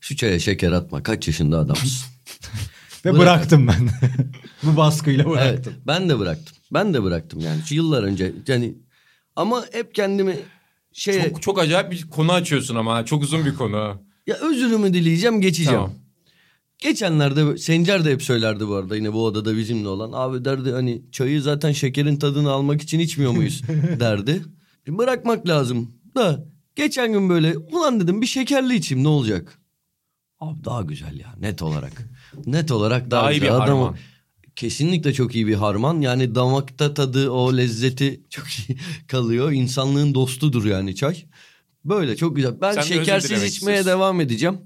[0.00, 2.08] şu çaya şeker atma kaç yaşında adamsın.
[3.04, 3.88] Ve Bırak- bıraktım ben.
[4.62, 5.74] Bu baskıyla evet, bıraktım.
[5.86, 6.56] ben de bıraktım.
[6.72, 8.74] Ben de bıraktım yani şu yıllar önce yani
[9.36, 10.36] ama hep kendimi
[10.92, 13.04] şeye Çok, çok acayip bir konu açıyorsun ama.
[13.04, 14.02] Çok uzun bir konu.
[14.26, 15.80] ya özürümü dileyeceğim geçeceğim.
[15.80, 15.94] Tamam.
[16.78, 20.10] Geçenlerde Sencer de hep söylerdi bu arada yine bu odada bizimle olan.
[20.12, 23.62] Abi derdi hani çayı zaten şekerin tadını almak için içmiyor muyuz
[24.00, 24.42] derdi.
[24.88, 26.44] Bırakmak lazım da
[26.78, 29.58] geçen gün böyle ulan dedim bir şekerli içeyim ne olacak?
[30.40, 31.92] Abi daha güzel ya net olarak.
[32.46, 33.48] Net olarak daha, Daha iyi güzel.
[33.48, 33.96] bir Adam- harman.
[34.56, 36.00] Kesinlikle çok iyi bir harman.
[36.00, 39.52] Yani damakta tadı o lezzeti çok iyi kalıyor.
[39.52, 41.24] İnsanlığın dostudur yani çay.
[41.84, 42.60] Böyle çok güzel.
[42.60, 43.86] Ben Sen de şekersiz dilemek içmeye istiyorsun.
[44.00, 44.58] devam edeceğim.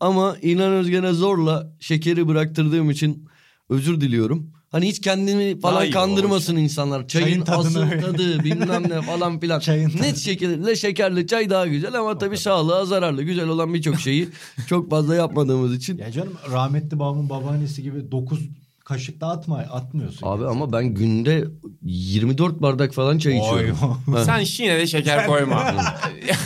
[0.00, 3.28] Ama İnan Özgen'e zorla şekeri bıraktırdığım için
[3.68, 4.52] özür diliyorum.
[4.74, 7.08] Hani hiç kendimi Daha falan kandırmasın insanlar.
[7.08, 8.00] Çayın, Çayın tadını asıl öyle.
[8.00, 9.60] tadı bilmem ne falan filan.
[9.60, 10.02] Çayın tadı.
[10.02, 13.22] Net şekerle şekerli çay daha güzel ama tabii sağlığa zararlı.
[13.22, 14.28] Güzel olan birçok şeyi
[14.68, 15.98] çok fazla yapmadığımız için.
[15.98, 18.40] Ya canım rahmetli babamın babaannesi gibi 9
[18.84, 20.26] kaşık da atma, atmıyorsun.
[20.26, 21.44] Abi ama ben günde
[21.82, 23.76] 24 bardak falan çay içiyorum.
[23.76, 24.24] Ha.
[24.24, 25.74] Sen yine de şeker koyma.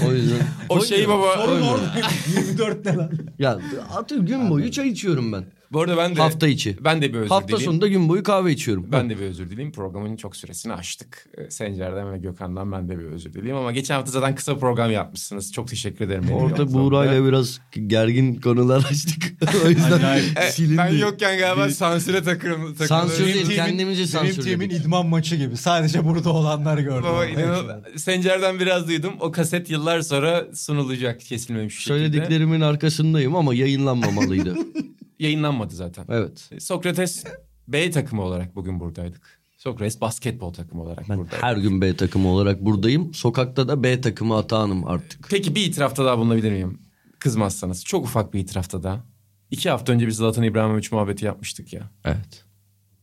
[0.08, 0.38] O yüzden.
[0.68, 1.32] o şey baba.
[1.46, 1.92] Sorun orada.
[2.36, 3.10] 24 ne lan?
[3.38, 3.58] Ya
[3.96, 5.44] atıyor gün boyu çay içiyorum ben.
[5.72, 6.76] Bu arada ben de Hafta içi.
[6.84, 7.64] ben de bir özür Hafta dileyeyim.
[7.70, 8.86] sonunda gün boyu kahve içiyorum.
[8.92, 9.72] Ben de bir özür dileyeyim.
[9.72, 11.26] Programın çok süresini aştık.
[11.38, 13.56] Ee, Sencer'den ve Gökhan'dan ben de bir özür dileyeyim.
[13.56, 15.52] Ama geçen hafta zaten kısa program yapmışsınız.
[15.52, 16.22] Çok teşekkür ederim.
[16.28, 16.72] benim Orada.
[16.72, 19.34] Buğra'yla biraz gergin konular açtık.
[19.64, 20.20] o yüzden.
[20.36, 20.78] E, silindi.
[20.78, 22.74] Ben yokken galiba sansüre takırım.
[22.76, 24.72] Sansür değil, kendimizi Dream Team'in sansürledik.
[24.80, 25.56] idman maçı gibi.
[25.56, 27.02] Sadece burada olanlar gördüm.
[27.04, 29.12] Baba, inan- Sencer'den biraz duydum.
[29.20, 31.98] O kaset yıllar sonra sunulacak kesilmemiş şekilde.
[31.98, 34.54] Söylediklerimin arkasındayım ama yayınlanmamalıydı.
[35.18, 36.04] Yayınlanmadı zaten.
[36.08, 36.50] evet.
[36.58, 37.24] Sokrates
[37.68, 39.38] B takımı olarak bugün buradaydık.
[39.58, 41.42] Sokrates basketbol takımı olarak Ben buradaydık.
[41.42, 43.14] her gün B takımı olarak buradayım.
[43.14, 45.26] Sokakta da B takımı atağınım artık.
[45.30, 46.78] Peki bir itirafta daha bulunabilir miyim?
[47.18, 47.84] Kızmazsanız.
[47.84, 49.04] Çok ufak bir itirafta daha.
[49.50, 51.90] İki hafta önce biz Zlatan İbrahimovic muhabbeti yapmıştık ya.
[52.04, 52.44] Evet.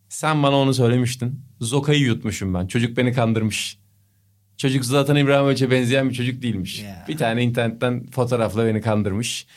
[0.10, 1.40] Sen bana onu söylemiştin.
[1.62, 2.68] Zoka'yı yutmuşum ben.
[2.68, 3.80] Çocuk beni kandırmış.
[4.58, 6.82] Çocuk Zlatan İbrahimovic'e benzeyen bir çocuk değilmiş.
[6.84, 7.06] Ya.
[7.08, 9.48] Bir tane internetten fotoğrafla beni kandırmış.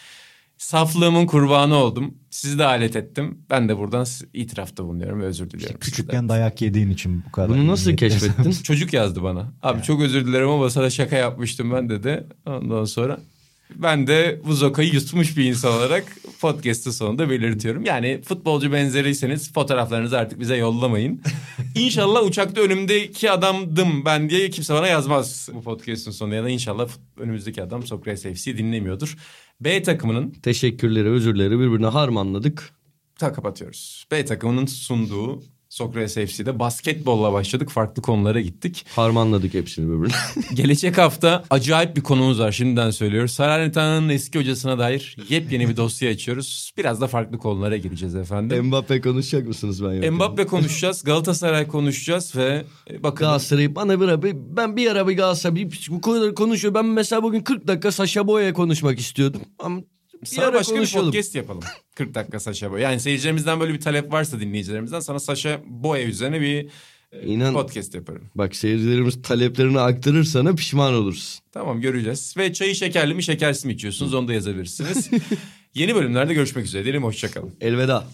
[0.59, 2.15] Saflığımın kurbanı oldum.
[2.31, 3.39] Sizi de alet ettim.
[3.51, 5.81] Ben de buradan itirafta bulunuyorum ve özür diliyorum.
[5.81, 7.49] Küçükken dayak yediğin için bu kadar.
[7.49, 8.51] Bunu nasıl keşfettin?
[8.51, 9.53] Çocuk yazdı bana.
[9.63, 12.27] Abi çok özür dilerim ama sana şaka yapmıştım ben dedi.
[12.47, 13.21] Ondan sonra
[13.75, 16.05] ben de bu zokayı yutmuş bir insan olarak
[16.41, 17.85] podcast'ın sonunda belirtiyorum.
[17.85, 21.23] Yani futbolcu benzeriyseniz fotoğraflarınızı artık bize yollamayın.
[21.75, 26.35] İnşallah uçakta önümdeki adamdım ben diye kimse bana yazmaz bu podcast'ın sonunda.
[26.37, 26.89] Ya da inşallah
[27.19, 29.17] önümüzdeki adam Sokrates FC dinlemiyordur.
[29.61, 32.71] B takımının Teşekkürleri, özürleri birbirine harmanladık.
[33.19, 34.07] ta kapatıyoruz.
[34.11, 37.71] B takımının sunduğu Sokrates FC'de basketbolla başladık.
[37.71, 38.87] Farklı konulara gittik.
[38.97, 40.15] Harmanladık hepsini birbirine.
[40.55, 43.31] Gelecek hafta acayip bir konumuz var şimdiden söylüyoruz.
[43.31, 46.73] Salernitano'nun eski hocasına dair yepyeni bir dosya açıyoruz.
[46.79, 48.65] Biraz da farklı konulara gireceğiz efendim.
[48.67, 50.15] Mbappe konuşacak mısınız ben yokken?
[50.15, 53.31] Mbappe konuşacağız, Galatasaray konuşacağız ve e, bakalım.
[53.31, 56.75] Galatasaray'ı bana bir ara bir- ben bir ara bir Galatasaray bir- bu konuları konuşuyor.
[56.75, 59.41] Ben mesela bugün 40 dakika Saşa Boya'ya konuşmak istiyordum.
[59.59, 59.81] Ama
[60.23, 61.07] bir Sana ara başka konuşalım.
[61.07, 61.63] bir podcast yapalım.
[61.95, 62.91] 40 dakika Saşa Boya.
[62.91, 66.69] Yani seyircilerimizden böyle bir talep varsa dinleyicilerimizden sana Saşa Boya üzerine bir
[67.13, 68.31] e, İnan- podcast yaparım.
[68.35, 71.41] Bak seyircilerimiz taleplerini aktarırsana pişman olursun.
[71.53, 72.35] Tamam göreceğiz.
[72.37, 75.11] Ve çayı şekerli mi şekersiz mi içiyorsunuz onu da yazabilirsiniz.
[75.75, 77.03] Yeni bölümlerde görüşmek üzere diyelim.
[77.05, 77.55] Hoşçakalın.
[77.61, 78.07] Elveda.